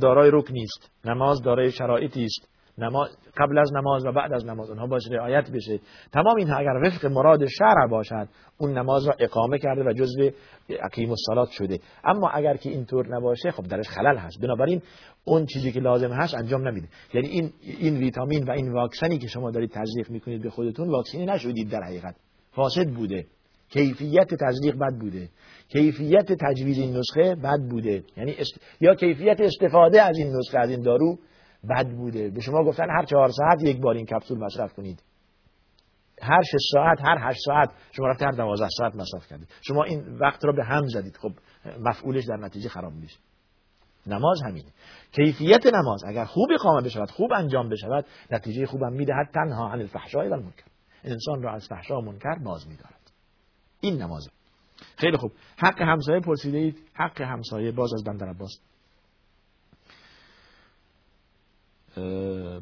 [0.00, 0.90] دارای رکن نیست.
[1.04, 2.57] نماز دارای شرایطی است.
[2.78, 5.80] نماز قبل از نماز و بعد از نماز اونها باید رعایت بشه.
[6.12, 10.30] تمام اینها اگر وفق مراد شرع باشد اون نماز را اقامه کرده و جزء
[10.68, 11.78] اقیم الصلات شده.
[12.04, 14.40] اما اگر که اینطور نباشه خب درش خلل هست.
[14.42, 14.82] بنابراین
[15.24, 16.88] اون چیزی که لازم هست انجام نمیده.
[17.14, 21.26] یعنی این این ویتامین و این واکسنی که شما دارید تزریق می‌کنید به خودتون واکسنی
[21.26, 22.14] نشدید در حقیقت.
[22.52, 23.26] فاسد بوده.
[23.70, 25.28] کیفیت تزریق بد بوده.
[25.68, 28.04] کیفیت تجویز این نسخه بد بوده.
[28.16, 28.34] یعنی
[28.80, 31.18] یا کیفیت استفاده از این نسخه از این دارو
[31.70, 32.30] بد بوده.
[32.30, 35.02] به شما گفتن هر چهار ساعت یک بار این کپسول مصرف کنید.
[36.22, 37.70] هر شش ساعت هر هشت ساعت.
[37.92, 39.48] شما رفت هر دوازده ساعت مصرف کردید.
[39.60, 41.16] شما این وقت را به هم زدید.
[41.16, 41.32] خب
[41.80, 43.18] مفعولش در نتیجه خراب میشه.
[44.06, 44.68] نماز همینه
[45.12, 49.80] کیفیت نماز اگر خوب اقامه بشود خوب انجام بشود نتیجه خوبم میده حتی تنها عن
[49.80, 50.64] الفحشاء و المنکر.
[51.04, 53.10] انسان را از فحشا و منکر باز میدارد.
[53.80, 54.28] این نماز.
[54.96, 55.32] خیلی خوب.
[55.56, 58.60] حق همسایه پرسیده اید حق همسایه باز از بندر عباس.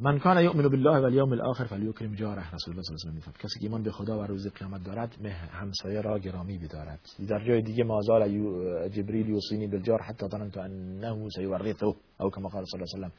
[0.01, 3.33] من کان یؤمن بالله و الیوم الاخر فلیکرم جاره رسول الله صلی الله علیه و
[3.38, 5.16] کسی که ایمان به خدا و روز قیامت دارد
[5.51, 7.01] همسایه را گرامی بدارد.
[7.29, 8.29] در جای دیگه مازال
[8.88, 11.87] جبریل یوصینی بالجار حتی ظننت انه سیورثه.
[11.87, 13.11] او کما قال صلی الله علیه و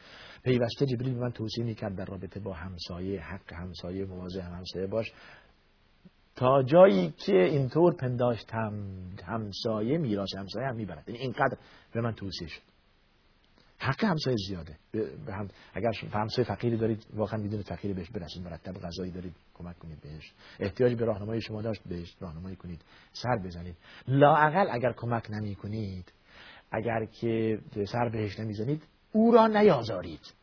[0.44, 5.14] پیوسته جبریل من توصیه کرد در رابطه با همسایه حق همسایه مواظب همسایه باش.
[6.36, 8.74] تا جایی که اینطور پنداشتم
[9.26, 11.04] همسایه میراث همسایه هم می‌برد.
[11.08, 11.58] یعنی اینقدر
[11.94, 12.62] به من توصیه شد.
[13.80, 14.78] حق همسایه زیاده.
[15.28, 20.02] هم اگر همسایه فقیری دارید واقعا می‌دونید فقیر بهش برسید مرتب غذایی دارید کمک کنید
[20.02, 20.34] بهش.
[20.60, 22.82] احتیاج به راهنمای شما داشت بهش راهنمایی کنید.
[23.14, 23.76] سر بزنید.
[24.08, 26.14] لااقل اگر کمک نمی کنید
[26.72, 27.60] اگر که
[27.92, 30.34] سر بهش نمی‌زنید او را نیازارید.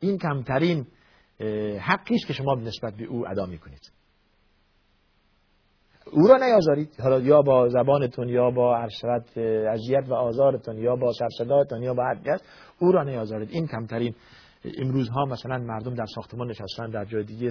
[0.00, 0.86] این کمترین
[1.80, 3.92] حقی است که شما نسبت به او ادا می‌کنید.
[6.12, 7.00] او را نیازارید.
[7.02, 9.04] حالا یا با زبانتون یا با عرشت
[9.68, 12.38] اذیت و آزارتون یا با سرصداتون یا با هر
[12.78, 13.50] او را نیازارید.
[13.50, 14.14] این کمترین
[14.78, 17.50] امروز ها مثلا مردم در ساختمان نشستن در جای دیگه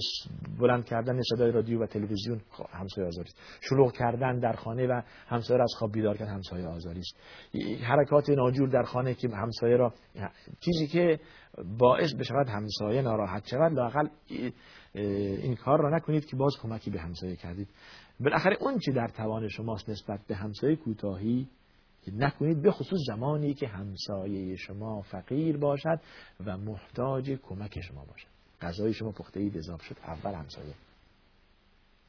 [0.59, 3.29] بلند کردن صدای رادیو و تلویزیون خب، همسایه آزاری
[3.61, 7.15] شلوغ کردن در خانه و همسایه را از خواب بیدار کردن همسایه آزاری است
[7.83, 9.93] حرکات ناجور در خانه که همسایه را
[10.59, 11.19] چیزی که
[11.79, 14.07] باعث بشود همسایه ناراحت شود لاقل
[14.93, 17.67] این کار را نکنید که باز کمکی به همسایه کردید.
[18.19, 21.47] بالاخره اون چی در توان شماست نسبت به همسایه کوتاهی
[22.13, 25.99] نکنید به خصوص زمانی که همسایه شما فقیر باشد
[26.45, 28.27] و محتاج کمک شما باشد.
[28.61, 29.97] غذای شما پخته اید اضافه شد.
[30.03, 30.73] اول همسایه.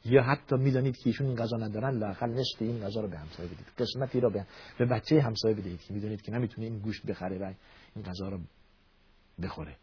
[0.05, 3.49] یا حتی می‌دانید که ایشون این غذا ندارن لاقل نصف این غذا رو به همسایه
[3.49, 3.67] بدید.
[3.79, 4.47] قسمتی را به,
[4.79, 7.53] به بچه همسایه بدهید که می‌دونید که نمی‌تونه این گوشت بخره و
[7.97, 8.39] این غذا رو
[9.43, 9.77] بخوره.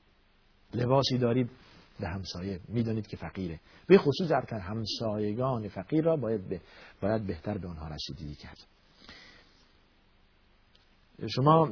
[0.74, 1.50] لباسی دارید.
[2.00, 2.60] به همسایه.
[2.68, 3.60] می‌دانید که فقیره.
[3.88, 6.62] به خصوص در همسایگان فقیر را باید,
[7.02, 8.58] باید بهتر به آنها رسیدگی کرد.
[11.36, 11.68] شما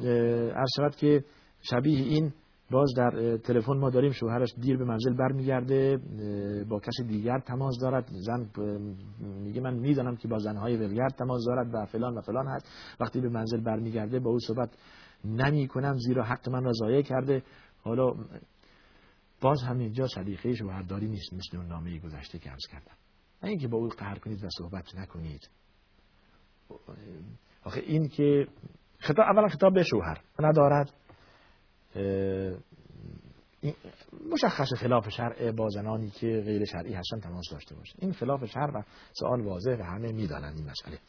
[0.55, 1.23] عرض که
[1.61, 2.33] شبیه این
[2.71, 4.11] باز در تلفن ما داریم.
[4.11, 5.97] شوهرش دیر به منزل برمیگرده
[6.69, 8.07] با کسی دیگر تماس دارد.
[8.11, 8.49] زن
[9.17, 12.67] میگه من می‌دانم که با زنهای ولگرد تماس دارد و فلان و فلان هست.
[12.99, 14.69] وقتی به منزل برمیگرده با او صحبت
[15.25, 17.43] نمی کنم زیرا حق من را ضایع کرده.
[17.83, 18.13] حالا
[19.45, 22.95] باز همینجا سلیقه شوهرداری نیست مثل اون نامه گذشته که عرض کردم.
[23.43, 25.49] نه اینکه با او قهر کنید و صحبت نکنید.
[27.63, 28.47] آخه این که
[28.99, 30.93] خطاب اولا خطاب به شوهر ندارد.
[34.31, 38.71] مشخص خلاف شرع با زنانی که غیر شرعی هستن تماس داشته باشه این خلاف شرع
[38.79, 38.81] و
[39.13, 40.99] سوال واضح و همه می‌دانن این مسئله.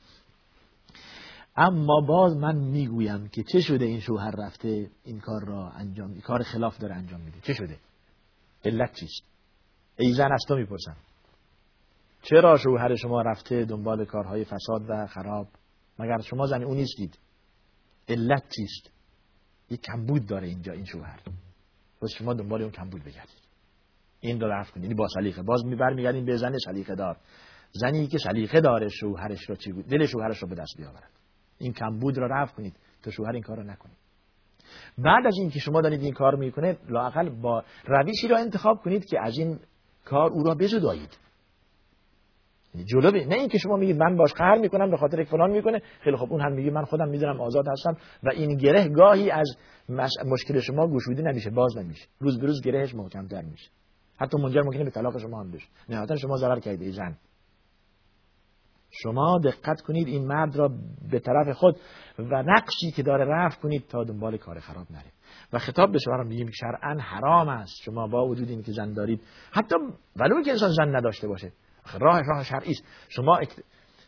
[1.57, 6.43] اما باز من می‌گویم که چه شده این شوهر رفته این کار را انجام کار
[6.43, 7.41] خلاف داره انجام میده.
[7.41, 7.79] چه شده؟
[8.67, 9.23] علت چیست
[9.99, 10.97] ای زن از تو می‌پرسم.
[12.23, 15.49] چرا شوهر شما رفته دنبال کارهای فساد و خراب؟
[15.99, 17.19] مگر شما زن اون نیستید؟
[18.09, 18.91] علت چیست؟
[19.71, 21.21] یک کمبود داره اینجا این شوهر.
[22.03, 23.47] بس شما دنبال اون کمبود بگردید.
[24.21, 24.85] این رو رفت کنید.
[24.85, 25.43] یعنی با سلیقه.
[25.43, 27.17] باز میگردیم به زن سلیقه دار.
[27.73, 31.11] زنی که سلیقه داره شوهرش رو چی بود؟ دل شوهرش رو به دست بیاورد.
[31.59, 32.77] این کمبود رو رفت کنید.
[33.03, 34.06] تا شوهر این کار رو نکنید.
[34.99, 39.21] بعد از اینکه شما دارید این کار می‌کنید لاقل با روشی را انتخاب کنید که
[39.23, 39.59] از این
[40.05, 41.19] کار او را بزدایید
[42.85, 45.83] جلو نه اینکه شما میگید من باش قهر می‌کنم به خاطر فلان می‌کنه.
[46.01, 49.57] خیلی خب اون هم میگه من خودم می‌دونم آزاد هستم و این گره گاهی از
[50.25, 52.07] مشکل شما گشوده نمیشه باز نمیشه.
[52.19, 53.71] روز به روز گرهش محکمتر میشه.
[54.19, 55.67] حتی منجر ممکنه به طلاق شما هم بشه.
[55.89, 57.17] نهایتا شما ضرر کردید زن
[59.03, 60.71] شما دقت کنید این مرد را
[61.11, 61.77] به طرف خود
[62.19, 65.13] و نقشی که داره رفت کنید تا دنبال کار خراب نره.
[65.53, 67.75] و خطاب به شما میگیم شرعا حرام است.
[67.85, 69.75] شما با وجود این که زن دارید حتی
[70.17, 71.53] ولو که انسان زن نداشته باشه.
[71.99, 72.85] راه راه شرعی است.
[73.09, 73.41] شما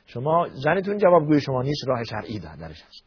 [0.06, 3.04] شما زنتون جوابگوی شما نیست راه شرعی در درش هست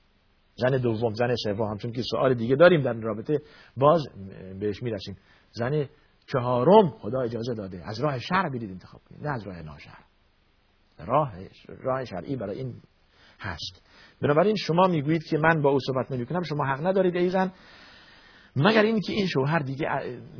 [0.56, 3.41] زن دوم زن سوم همچون که سوال دیگه داریم در رابطه
[3.78, 4.08] باز
[4.60, 5.17] بهش می‌رسیم.
[5.52, 5.86] زن
[6.28, 7.89] چهارم خدا اجازه داده.
[7.89, 10.11] از راه شرع برید انتخاب کنید نه از راه ناشرع
[11.05, 11.33] راه
[11.67, 12.73] راه شرعی برای این
[13.39, 13.81] هست.
[14.21, 17.51] بنابراین شما می‌گویید که من با او صحبت نمی کنم شما حق ندارید ای زن.
[18.55, 19.87] مگر اینکه این شوهر دیگه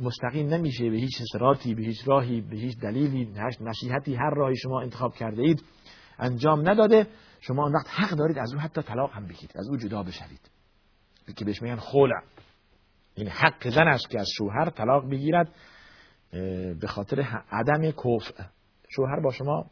[0.02, 4.80] مستقیم نمیشه به هیچ سراتی به هیچ راهی به هیچ دلیلی نصیحتی هر راهی شما
[4.80, 5.64] انتخاب کرده اید
[6.18, 7.06] انجام نداده
[7.40, 10.50] شما اون وقت حق دارید از او حتی طلاق هم بگیرید از او جدا بشوید.
[11.36, 12.22] که بهش میگن خلع
[13.14, 15.54] این حق زن است که از شوهر طلاق بگیرد
[16.80, 17.20] به خاطر
[17.50, 18.44] عدم کفع
[18.88, 19.70] شوهر با شما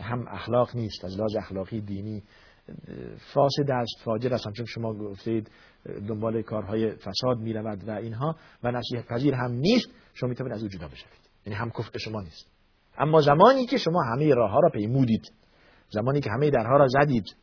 [0.00, 2.22] هم اخلاق نیست از لحاظ اخلاقی دینی
[3.34, 4.52] فاسد است فاجر است.
[4.52, 5.50] چون شما گفتید
[6.08, 10.56] دنبال کارهای فساد می رود و اینها و نصیحت پذیر هم نیست شما می توانید
[10.56, 11.28] از او جدا بشوید.
[11.46, 12.50] یعنی هم کفر شما نیست.
[12.98, 15.32] اما زمانی که شما همه راه ها را پیمودید
[15.90, 17.36] زمانی که همه درها را زدید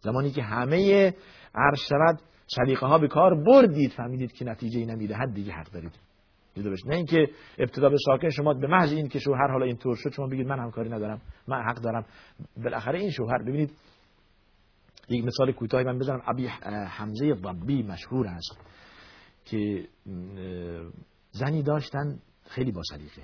[0.00, 1.14] زمانی که همه
[1.54, 6.05] عرش شود سلیقه ها به کار بردید فهمیدید که نتیجه ای نمی‌دهد دیگه حق دارید.
[6.56, 10.26] نه اینکه ابتدا به ساکن شما به محض این که شوهر حالا اینطور شد شما
[10.26, 12.04] بگید من همکاری ندارم من حق دارم.
[12.64, 13.70] بالاخره این شوهر ببینید
[15.08, 16.22] یک مثال کوتاهی من بزنم.
[16.26, 16.46] ابی
[16.88, 18.58] حمزه ضبی مشهور است
[19.44, 19.88] که
[21.30, 23.22] زنی داشتن خیلی با سلیقه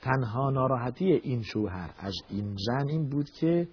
[0.00, 3.68] تنها ناراحتی این شوهر از این زن این بود که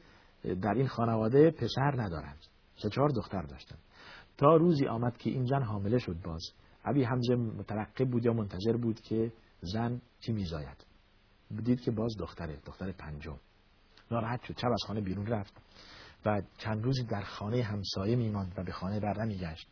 [0.61, 2.37] در این خانواده پسر ندارند.
[2.75, 3.75] سه چهار دختر داشتن.
[4.37, 6.41] تا روزی آمد که این زن حامله شد باز.
[6.85, 10.85] ابی حمزه مترقب بود یا منتظر بود که زن چی میزاید؟
[11.63, 13.39] دید که باز دختره دختر پنجم.
[14.11, 15.53] ناراحت شد چه از خانه بیرون رفت
[16.25, 19.67] و چند روزی در خانه همسایه میماند و به خانه بر نمیگشت.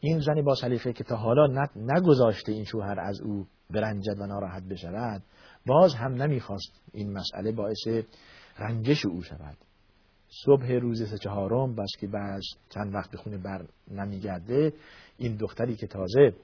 [0.00, 4.62] این زنی با سلیقه که تا حالا نگذاشته این شوهر از او برنجد و ناراحت
[4.62, 5.22] بشود
[5.66, 8.04] باز هم نمی‌خواست این مسئله باعث
[8.58, 9.56] رنجش او شود.
[10.44, 14.72] صبح روز سه چهارم بس که بعد چند وقت به خونه بر نمیگرده
[15.18, 16.34] این دختری که تازه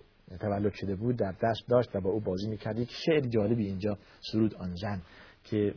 [0.41, 2.79] تولد شده بود در دست داشت و با او بازی می‌کرد.
[2.79, 3.99] یک شعر جالبی اینجا
[4.33, 5.03] سرود آن زن
[5.45, 5.75] که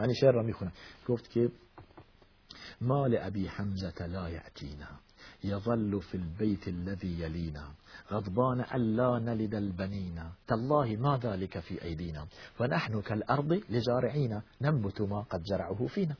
[0.00, 0.72] من شعر را می‌خونم.
[1.08, 1.50] گفت که
[2.80, 5.00] مال ابی حمزه لا یعتینا
[5.44, 7.74] يظل في البيت الذي يلينا
[8.10, 12.26] غضبان ألا نلد البنين تالله ما ذلك في أيدينا
[12.60, 16.14] ونحن كالأرض لزارعين ننبت ما قد زرعه فينا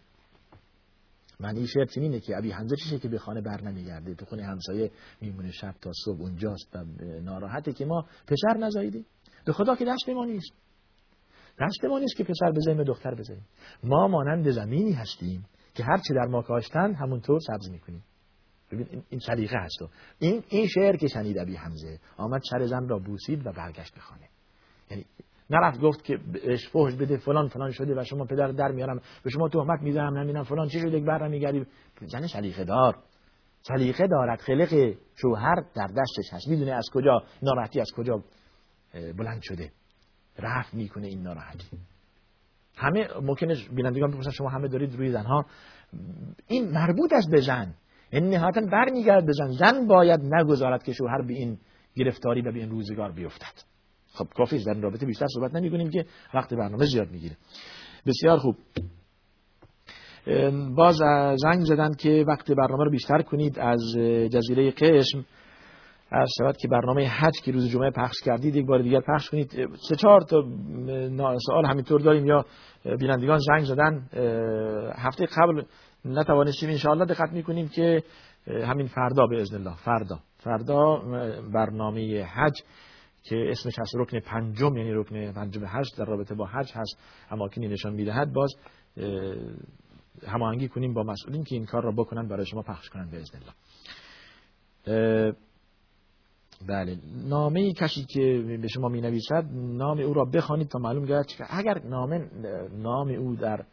[1.41, 4.91] معنی شعر اینه که ابی حمزه چیشه که به خانه بر نمیگرده؟ تو خونه همسایه
[5.21, 6.85] میمونه شب تا صبح اونجاست و
[7.23, 9.07] ناراحته که ما پسر نزاییدیم.
[9.45, 10.53] به خدا که دست ما نیست.
[11.61, 13.47] دست ما نیست که پسر بزنیم دختر بزنیم.
[13.85, 18.05] ما مانند زمینی هستیم که هرچی در ما کاشتن همونطور سبز می‌کنیم.
[18.73, 19.79] ببین این سلیقه هست.
[20.19, 24.01] این این شعر که شنید ابی حمزه آمد سر زن را بوسید و برگشت به
[24.01, 24.29] خانه.
[24.91, 25.05] یعنی
[25.51, 26.19] نرفت گفت که
[26.73, 30.45] فحش بده فلان فلان شده و شما پدر در میارم به شما تهمت می‌زنم نمی‌دونم
[30.45, 31.67] فلان چی شده بر میگردی
[32.01, 32.97] زن سلیقه دار
[33.63, 36.49] سلیقه دارد خلق شوهر در دستش هست.
[36.49, 38.23] می‌دونه از کجا ناراحتی از کجا
[39.19, 39.73] بلند شده.
[40.39, 41.67] رفت می‌کنه این ناراحتی.
[42.77, 45.47] همه ممکنه بینندگان بپرسن شما همه دارید روی زنها؟
[46.47, 47.75] این مربوط است به زن.
[48.13, 49.51] این یعنی نهایتا برمیگرد به زن.
[49.51, 51.59] زن باید نگذارد که شوهر به این
[51.97, 53.70] گرفتاری و به این روزگار بیفتد.
[54.15, 57.37] خب کافی در این رابطه بیشتر صحبت نمی کنیم که وقت برنامه زیاد می‌گیره
[58.07, 58.57] بسیار خوب.
[60.77, 60.97] باز
[61.37, 63.81] زنگ زدن که وقت برنامه رو بیشتر کنید از
[64.33, 65.25] جزیره قشم.
[66.13, 69.51] از شود که برنامه حج که روز جمعه پخش کردید یک بار دیگر پخش کنید.
[69.89, 70.45] سه چهار تا
[71.47, 72.45] سوال همینطور داریم یا
[72.99, 74.09] بینندگان زنگ زدن.
[74.97, 75.63] هفته قبل
[76.05, 78.03] نتوانستیم انشاءالله دقت می‌کنیم که
[78.47, 79.77] همین فردا به ازن الله.
[79.77, 80.19] فردا.
[80.39, 80.97] فردا
[81.55, 82.63] برنامه حج.
[83.23, 86.99] که اسمش هست رکن پنجم یعنی رکن پنجم حج در رابطه با حج هست.
[87.31, 88.55] اماکنی نشان می‌دهد باز
[90.27, 93.23] هماهنگی کنیم با مسئولین که این کار را بکنن برای شما پخش کنن به
[94.87, 95.35] الله.
[96.69, 96.99] بله.
[97.29, 101.79] نامه کسی که به شما می نویسد نام او را بخوانید تا معلوم گردد اگر
[101.79, 102.31] نام
[102.73, 103.65] نام او در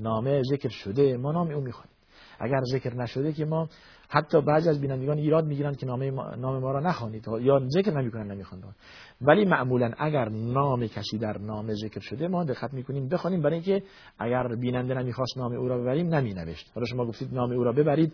[0.00, 1.94] نامه ذکر شده ما نام او می‌خوانیم.
[2.40, 3.68] اگر ذکر نشده که ما
[4.14, 7.28] حتی بعضی از بینندگان ایراد می‌گیرند که نامه ما نام ما را نخوانید.
[7.40, 8.74] یا ذکر نمی‌کنن نمی‌خوانند
[9.20, 13.42] ولی معمولا اگر نام کسی در نامه ذکر شده ما دقت می‌کنیم بخوانیم.
[13.42, 13.82] برای اینکه
[14.18, 17.72] اگر بیننده نمی‌خواست نام او را ببریم نمی نوشت حالا شما گفتید نام او را
[17.72, 18.12] ببرید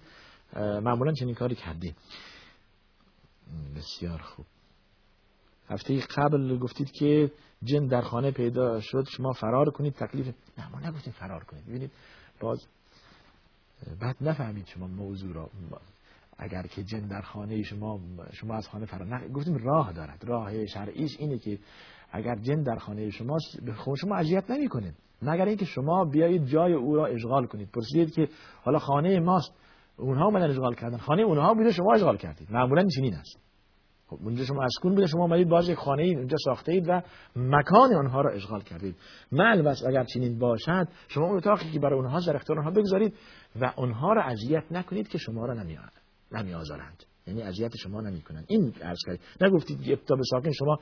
[0.56, 1.96] معمولا چنین کاری کردیم.
[3.76, 4.46] بسیار خوب.
[5.68, 7.30] هفته قبل گفتید که
[7.62, 10.26] جن در خانه پیدا شد شما فرار کنید تکلیف
[10.58, 11.66] نه ما نگفتیم فرار کنید.
[11.66, 11.90] ببینید
[12.40, 12.66] باز
[14.00, 15.50] بعد نفهمید شما موضوع را.
[16.38, 18.00] اگر که جن در خانه شما
[18.32, 20.24] شما از خانه فرار گفتیم راه دارد.
[20.24, 21.58] راه شرعیش اینه که
[22.12, 26.96] اگر جن در خانه شما به شما اذیت نمی‌کنه مگر اینکه شما بیایید جای او
[26.96, 27.68] را اشغال کنید.
[27.70, 28.28] پرسیدید که
[28.62, 29.52] حالا خانه ماست.
[29.96, 30.96] اونها اومدن اشغال کردن.
[30.96, 32.52] خانه اونها بوده شما اشغال کردید.
[32.52, 33.49] معمولا چنین است.
[34.10, 37.02] خب اونجا شما اسکون بوده شما اومدید باز یک خانه اونجا ساخته اید و
[37.36, 38.96] مکان آنها را اشغال کردید.
[39.32, 43.14] مل بس اگر چنین باشد شما اون اتاقی که برای اونها در اختیار آنها بگذارید
[43.60, 45.92] و اونها را اذیت نکنید که شما را نمیآورند
[46.32, 49.20] نمیآزارند یعنی اذیت شما نمی‌کنن این عرض کردید.
[49.40, 50.78] نگفتید ابتدا به ساکن شما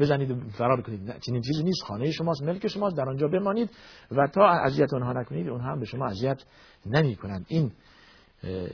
[0.00, 1.18] بزنید و فرار کنید.
[1.18, 1.82] چنین چیزی نیست.
[1.82, 3.70] خانه شماست ملک شماست در آنجا بمانید
[4.10, 6.44] و تا اذیت آنها نکنید اونها هم به شما اذیت
[6.86, 7.72] نمی‌کنند این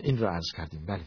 [0.02, 0.86] این را عرض کردیم.
[0.86, 1.02] بله.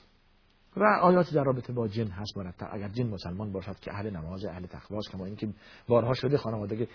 [0.80, 2.68] و آیاتی در رابطه با جن هست مرتب.
[2.72, 5.48] اگر جن مسلمان باشد که اهل نماز اهل تقواست کما اینکه
[5.88, 6.88] بارها شده خانواده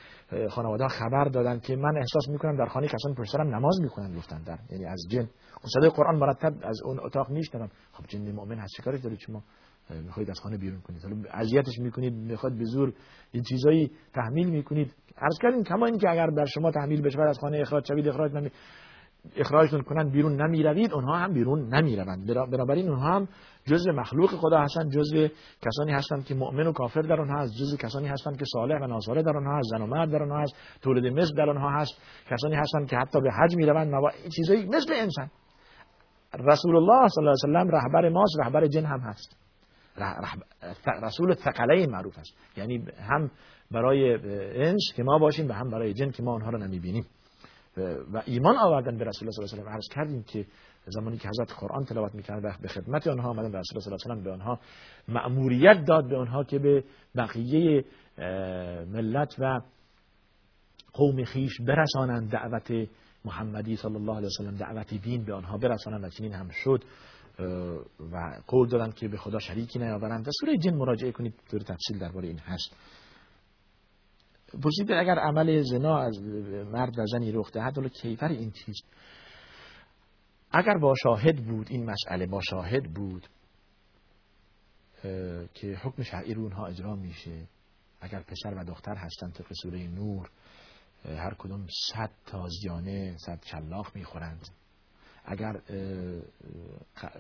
[0.50, 4.58] خانواده خبر دادن که من احساس می‌کنم در خانه کسان پشترم نماز می‌کنن گفتن در
[4.70, 5.28] یعنی از جن.
[5.64, 9.42] صدای قرآن مرتب از اون اتاق میشنوم خب جن مؤمن هست چیکارش دارید شما؟
[9.90, 11.02] می‌خواید از خانه بیرون کنید.
[11.02, 12.92] حالا اذیتش می‌کنید می‌خواد به زور
[13.32, 14.94] این چیزایی تحمیل می‌کنید.
[15.16, 18.50] عرض کردیم کما اینکه اگر در شما تحمیل بشه از خانه اخراج شوید اخراج نمی
[19.36, 22.26] اخراجتون کنن بیرون نمی‌روید اونها هم بیرون نمی‌روند.
[22.26, 23.28] بنابراین اونها هم
[23.66, 25.28] جزء مخلوق خدا هستند جزء
[25.62, 28.86] کسانی هستند که مؤمن و کافر در آنها هست جزء کسانی هستند که صالح و
[28.86, 32.02] ناصالح در آنها هست زن و مرد در آنها هست تولد مثل در آنها هست
[32.30, 34.10] کسانی هستند که حتی به حج می‌روند موا...
[34.36, 35.30] چیزایی مثل انسان.
[36.34, 39.36] رسول الله صلی الله علیه و سلم رهبر ماست رهبر جن هم هست.
[41.02, 42.36] رسول ثقلین معروف است.
[42.56, 43.30] یعنی هم
[43.70, 44.14] برای
[44.66, 47.06] انس که ما باشیم و هم برای جن که ما آنها را نمی‌بینیم.
[48.12, 50.46] و ایمان آوردن به رسول الله صلی الله علیه و عرض کردیم که
[50.86, 54.12] زمانی که حضرت قرآن تلاوت می‌کرد و به خدمت آنها آمدن رسول الله صلی الله
[54.12, 54.60] علیه و به آنها
[55.08, 56.84] مأموریت داد به آنها که به
[57.16, 57.84] بقیه
[58.92, 59.60] ملت و
[60.92, 62.88] قوم خیش برسانند دعوت
[63.24, 66.84] محمدی صلی الله علیه و دعوت دین به آنها برسانند و چنین هم شد
[68.12, 70.24] و قول دادند که به خدا شریکی نیاورند.
[70.24, 72.76] در سوره جن مراجعه کنید طور تفصیل درباره این هست.
[74.52, 76.22] پرسید اگر عمل زنا از
[76.72, 78.76] مرد و زنی رخ دهد حالا کیفر این چیز؟
[80.52, 83.28] اگر با شاهد بود این مسئله با شاهد بود
[85.54, 87.48] که حکم شرعی رو اونها اجرا میشه.
[88.00, 90.30] اگر پسر و دختر هستن طبق سوره نور
[91.04, 94.48] هر کدوم صد تازیانه صد شلاخ می‌خورند.
[95.24, 95.60] اگر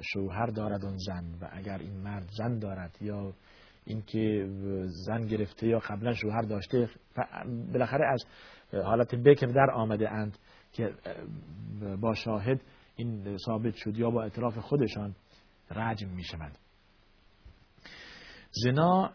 [0.00, 3.32] شوهر دارد اون زن و اگر این مرد زن دارد یا
[3.84, 4.48] اینکه
[4.86, 6.88] زن گرفته یا قبلا شوهر داشته
[7.72, 8.24] بالاخره از
[8.84, 10.38] حالت بکر در آمده اند
[10.72, 10.94] که
[12.00, 12.60] با شاهد
[12.96, 15.14] این ثابت شد یا با اعتراف خودشان
[15.70, 16.52] رجم می شود.
[18.50, 19.12] زنا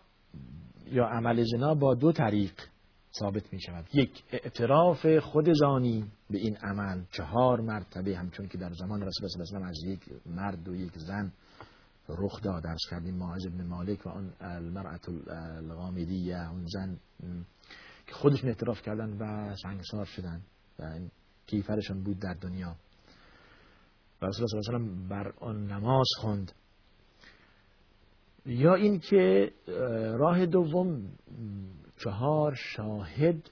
[0.86, 2.54] یا عمل زنا با دو طریق
[3.20, 3.86] ثابت می شود.
[3.94, 7.04] یک اعتراف خود زانی به این عمل.
[7.12, 11.32] چهار مرتبه همچون که در زمان رسول الله صلی از یک مرد و یک زن
[12.10, 16.98] رخ داد درس کردیم ماعز ابن مالک و اون المرأت الغامدیه اون زن
[18.08, 20.42] که خودشون اعتراف کردن و سنگسار شدن
[20.80, 21.00] و
[21.48, 22.76] کیفرشون بود در دنیا.
[24.22, 26.52] رسول الله صلی الله علیه بر آن نماز خوند
[28.46, 29.52] یا اینکه
[30.18, 31.12] راه دوم
[31.98, 33.50] چهار شاهد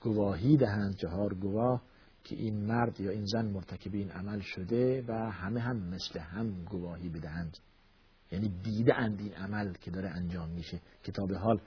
[0.00, 1.82] گواهی دهند چهار گواه
[2.24, 6.64] که این مرد یا این زن مرتکب این عمل شده و همه هم مثل هم
[6.64, 7.58] گواهی بدهند.
[8.32, 10.80] یعنی دیده اند این عمل که داره انجام میشه.
[11.04, 11.60] کتاب حال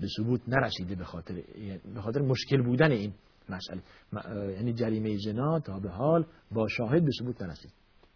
[0.00, 1.42] به ثبوت نرسیده به خاطر
[1.94, 3.12] به خاطر مشکل بودن این
[3.48, 3.82] مسئله.
[4.52, 7.72] یعنی جریمه زنا تا به حال با شاهد به ثبوت نرسید.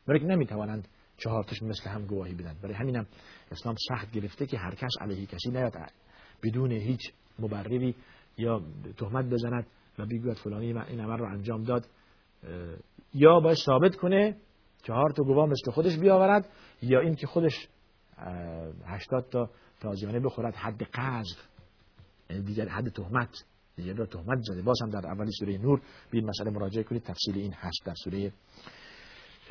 [0.06, 2.56] برای که نمی‌توانند چهار مثل هم گواهی بدن.
[2.62, 3.06] برای همینم
[3.50, 5.72] اسلام سخت گرفته که هر کس علیه کسی نیاد.
[6.42, 7.00] بدون هیچ
[7.38, 7.94] مبرری
[8.38, 8.62] یا
[8.96, 9.66] تهمت بزند
[9.98, 11.86] و بگوید فلانی این عمل رو انجام داد.
[13.14, 14.36] یا باید ثابت کنه
[14.82, 16.48] چهار تا گواه مثل خودش بیاورد
[16.82, 17.68] یا این که خودش
[18.86, 21.48] هشتاد تا تازیانه بخورد حد قذف
[22.30, 23.44] یعنی دیگر حد تهمت
[23.76, 24.62] دیگر را تهمت زده.
[24.62, 25.78] باز هم در اولی سوره نور
[26.10, 28.32] به این مسئله مراجعه کنید تفصیل این هست در سوره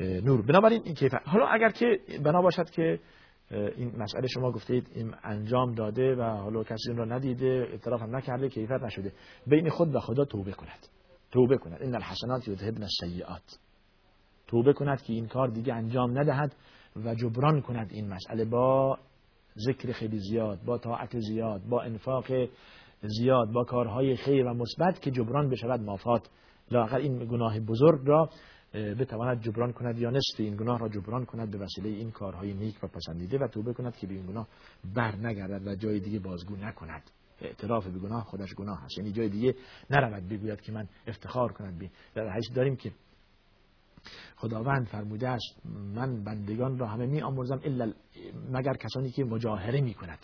[0.00, 0.42] نور.
[0.42, 3.00] بنابراین این کیفر حالا اگر که بنا باشد که
[3.50, 8.16] این مسئله شما گفتید این انجام داده و حالا کسی اون را ندیده اعتراف هم
[8.16, 9.12] نکرده کیفر نشده.
[9.46, 10.86] بین خود و خدا توبه کند.
[11.30, 11.82] توبه کند.
[11.82, 13.58] این الحسنات یذهبن السیئات.
[14.52, 16.54] توبه کند که این کار دیگه انجام ندهد
[17.04, 18.98] و جبران کند این مسئله با
[19.66, 22.24] ذکر خیلی زیاد با طاعت زیاد با انفاق
[23.02, 26.28] زیاد با کارهای خیر و مثبت که جبران بشود مافات.
[26.70, 28.30] لاقل این گناه بزرگ را
[28.74, 32.84] بتواند جبران کند یا نصف این گناه را جبران کند به وسیله این کارهای نیک
[32.84, 34.48] و پسندیده و توبه کند که به این گناه
[34.94, 37.02] بر نگردد و جای دیگه بازگو نکند.
[37.40, 39.54] اعتراف به گناه خودش گناه هست یعنی جای دیگه
[39.90, 42.92] نرود بگوید که من افتخار کند بی در داریم که
[44.36, 47.92] خداوند فرموده است من بندگان را همه می آمرزم الا
[48.50, 50.18] مگر کسانی که مجاهره می کند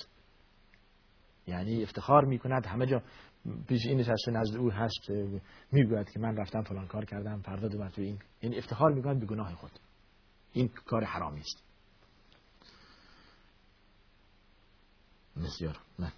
[1.46, 3.02] یعنی افتخار می کند همه جا
[3.68, 5.10] پیش این نشسته نزد او هست
[5.72, 9.26] می‌گوید که من رفتم فلان کار کردم فردا دو تو این یعنی افتخار می‌کند به
[9.26, 9.70] گناه خود.
[10.52, 11.62] این کار حرامی است.
[15.36, 15.78] بسیار.
[15.98, 16.12] نه.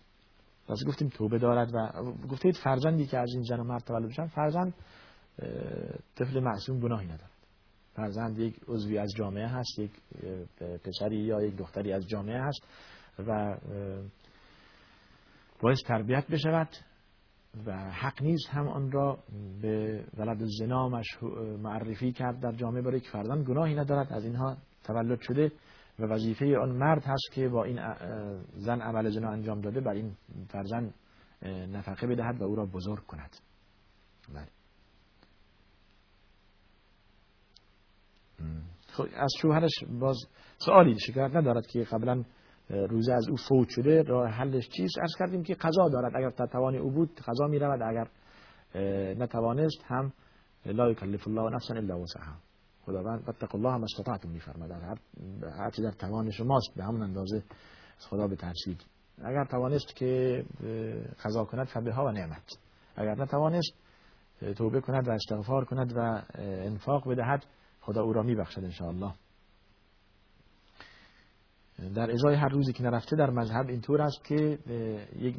[0.69, 4.27] پس گفتیم توبه دارد و گفتید فرزندی که از این زن و مرد تولد بشن
[4.27, 4.75] فرزند
[6.17, 7.31] طفل معصوم گناهی ندارد.
[7.95, 9.93] فرزند یک عضوی از جامعه هست یک
[10.85, 12.63] پسری یا یک دختری از جامعه هست
[13.27, 13.57] و
[15.61, 16.69] باید تربیت بشود
[17.67, 19.19] و حق نیست هم آن را
[19.63, 20.89] به ولد زنا
[21.63, 25.53] معرفی کرد در جامعه برای که فرزند گناهی ندارد از اینها تولد شده
[25.99, 27.95] و وظیفه آن مرد هست که با این
[28.55, 30.17] زن عمل زنا انجام داده بر این
[30.49, 30.95] فرزند
[31.73, 33.37] نفقه بدهد و او را بزرگ کند
[34.35, 34.60] بله.
[39.17, 40.17] از شوهرش باز
[40.59, 42.25] سوالی شکایت ندارد که قبلا
[42.71, 46.17] روزه از او فوت شده راه حلش چیست؟ ارز کردیم که قضا دارد.
[46.17, 48.09] اگر توان او بود قضا می رود اگر
[49.15, 50.13] نتوانست هم
[50.67, 52.35] لا یکلف الله نفسا الا وسعها.
[52.83, 54.99] خداوند واتقوا الله ما استطعتم میفرماد هر
[55.59, 57.37] هر در توان شماست به همون اندازه
[57.99, 58.85] از خدا بترسید
[59.25, 60.45] اگر توانست که
[61.25, 62.59] قضا کند فبها و نعمت.
[62.97, 63.75] اگر نتوانست
[64.57, 67.47] توبه کند و استغفار کند و انفاق بدهد
[67.81, 69.15] خدا او را میبخشد ان الله
[71.95, 74.59] در ازای هر روزی که نرفته در مذهب اینطور است که
[75.19, 75.37] یک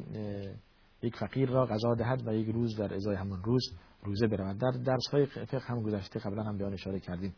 [1.01, 3.63] یک فقیر را غذا دهد و یک روز در ازای همون روز
[4.03, 4.57] روزه برود.
[4.57, 7.33] در درس های فقه هم گذشته قبلا هم بیان اشاره کردیم.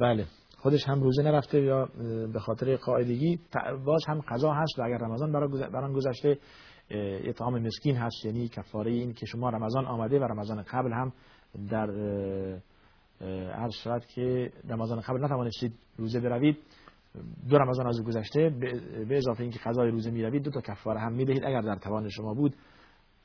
[0.00, 0.26] بله.
[0.58, 1.88] خودش هم روزه نرفته یا
[2.32, 3.38] به خاطر قاعدگی
[3.84, 5.32] باز هم قضا هست و اگر رمضان
[5.72, 6.38] بران گذشته
[7.24, 11.12] اطعام مسکین هست یعنی کفاره این که شما رمضان آمده و رمضان قبل هم
[11.70, 11.86] در
[13.20, 16.58] هر شرط که رمضان قبل نتوانستید روزه بروید.
[17.48, 18.50] دو رمضان از گذشته
[19.08, 21.44] به اضافه اینکه قضای روزه می‌روید دو تا کفاره هم می‌دهید.
[21.44, 22.56] اگر در توان شما بود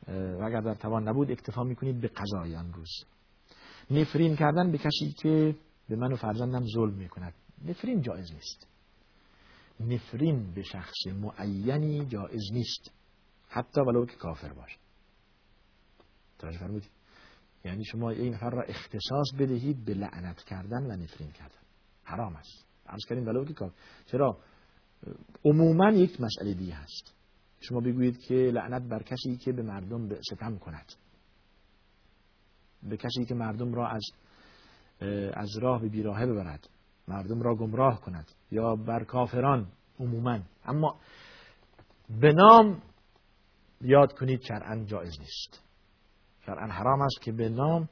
[0.07, 2.89] و اگر در توان نبود اکتفا می‌کنید به قضای آن روز.
[3.91, 5.55] نفرین کردن به کسی که
[5.89, 7.33] به من و فرزندم ظلم می‌کند.
[7.65, 8.67] نفرین جایز نیست.
[9.79, 12.91] نفرین به شخص معینی جایز نیست.
[13.49, 14.77] حتی ولو که کافر باشه
[16.39, 16.98] توجه فرمودید.
[17.65, 21.59] یعنی شما این نفر را اختصاص بدهید به لعنت کردن و نفرین کردن.
[22.03, 22.65] حرام است.
[22.85, 24.37] عرض کردیم ولو که کافر چرا؟
[25.45, 27.15] عموما یک مسئله دیگه هست.
[27.59, 30.93] شما بگویید که لعنت بر کسی که به مردم ستم کند.
[32.83, 34.03] به کسی که مردم را از
[35.33, 36.69] از راه به بیراهه ببرد.
[37.07, 38.31] مردم را گمراه کند.
[38.51, 40.39] یا بر کافران عموما.
[40.65, 40.99] اما
[42.09, 42.81] به نام
[43.81, 45.68] یاد کنید شرعا جایز نیست.
[46.49, 47.89] شرعا حرام است که به نام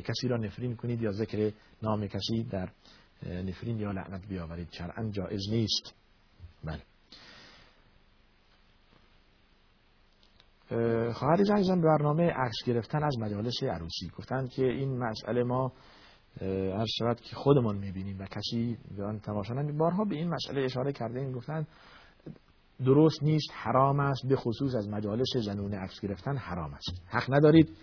[0.00, 2.68] کسی را نفرین کنید یا ذکر نام کسی در
[3.26, 4.68] نفرین یا لعنت بیاورید.
[4.70, 5.94] شرعا جایز نیست.
[6.64, 6.82] بله.
[11.12, 14.10] خواهر عزیزم به برنامه عکس گرفتن از مجالس عروسی.
[14.18, 15.72] گفتند که این مسئله ما
[16.40, 20.92] هر شود که خودمان می‌بینیم و کسی به آن تماشا بارها به این مسئله اشاره
[20.92, 21.66] کرده این گفتن
[22.84, 27.02] درست نیست حرام است به خصوص از مجالس زنون عکس گرفتن حرام است.
[27.06, 27.76] حق ندارید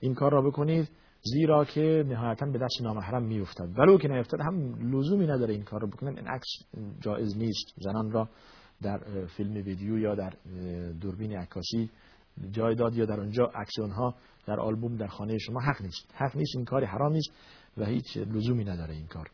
[0.00, 0.88] این کار را بکنید
[1.22, 3.78] زیرا که نهایتا به دست نامحرم میافتد.
[3.78, 6.48] ولو که نیفتد هم لزومی نداره این کار را بکنن این عکس
[7.00, 7.74] جایز نیست.
[7.76, 8.28] زنان را
[8.82, 10.32] در فیلم ویدیو یا در
[11.00, 11.90] دوربین عکاسی
[12.50, 14.14] جای داد یا در اونجا عکس اونها
[14.46, 16.14] در آلبوم در خانه شما حق نیست.
[16.14, 17.30] حق نیست این کاری حرام نیست
[17.76, 19.30] و هیچ لزومی نداره این کار.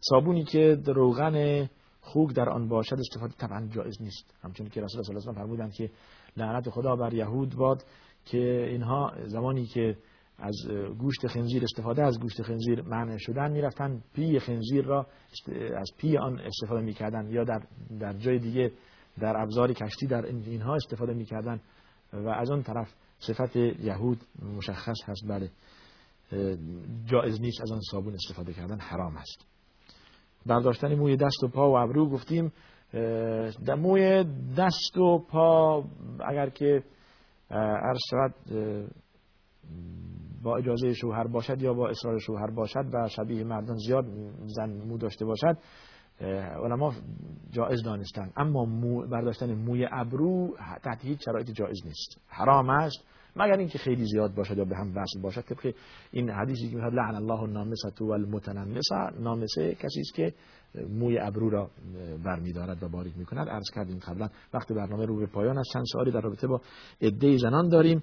[0.00, 1.68] صابونی که روغن
[2.02, 4.34] خوک در آن باشد استفاده طبعا جایز نیست.
[4.42, 5.90] همچون که رسول الله صلی الله فرمودند که
[6.36, 7.84] لعنت خدا بر یهود باد
[8.24, 9.96] که اینها زمانی که
[10.38, 10.56] از
[10.98, 15.06] گوشت خنزیر استفاده از گوشت خنزیر منع شدن می‌رفتن پی خنزیر را
[15.76, 17.62] از پی آن استفاده می‌کردن یا در
[18.00, 18.72] در جای دیگه
[19.20, 21.60] در ابزار کشتی در اینها استفاده می‌کردن
[22.12, 22.88] و از آن طرف
[23.18, 24.20] صفت یهود
[24.56, 25.28] مشخص هست.
[25.28, 25.50] بله
[27.06, 29.51] جایز نیست از آن صابون استفاده کردن حرام است.
[30.46, 32.52] برداشتن موی دست و پا و ابرو گفتیم
[33.66, 34.24] در موی
[34.58, 35.84] دست و پا
[36.28, 36.82] اگر که
[37.50, 38.34] عرض شود
[40.42, 44.04] با اجازه شوهر باشد یا با اصرار شوهر باشد و شبیه مردان زیاد
[44.46, 45.56] زن مو داشته باشد
[46.64, 46.92] علما
[47.50, 52.20] جایز دانستن اما مو برداشتن موی ابرو تحت هیچ شرایط جایز نیست.
[52.28, 53.04] حرام است.
[53.36, 55.40] مگر اینکه خیلی زیاد باشد یا به هم وصل باشد.
[55.40, 55.74] طبق
[56.10, 60.34] این حدیثی که لعن الله النامسه والمتنمسه نامسه کسی است که
[60.88, 61.70] موی ابرو را
[62.24, 63.48] برمیدارد و باریک می‌کند.
[63.48, 65.70] عرض کردیم قبلا وقتی برنامه رو به پایان است.
[65.72, 66.60] چند سوالی در رابطه با
[67.00, 68.02] عده زنان داریم.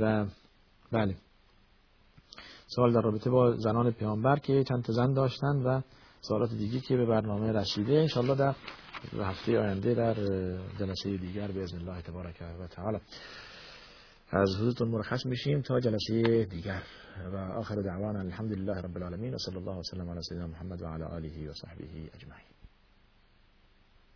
[0.00, 0.26] و
[0.92, 1.16] بله.
[2.66, 5.80] سوال در رابطه با زنان پیامبر که چند تا زن داشتن و
[6.20, 7.92] سوالات دیگه که به برنامه رسیده.
[7.92, 8.54] انشالله در
[9.20, 10.14] هفته آینده در
[10.78, 12.98] جلسه دیگر به الله تبارک و تعالی.
[14.30, 16.82] از حضورتون مرخص میشیم تا جلسه دیگر.
[17.32, 20.86] و آخر دعوانا الحمد لله رب العالمین و صلی الله وسلم علی سیدنا محمد و
[20.86, 22.47] علی آله و صحبه اجمعین.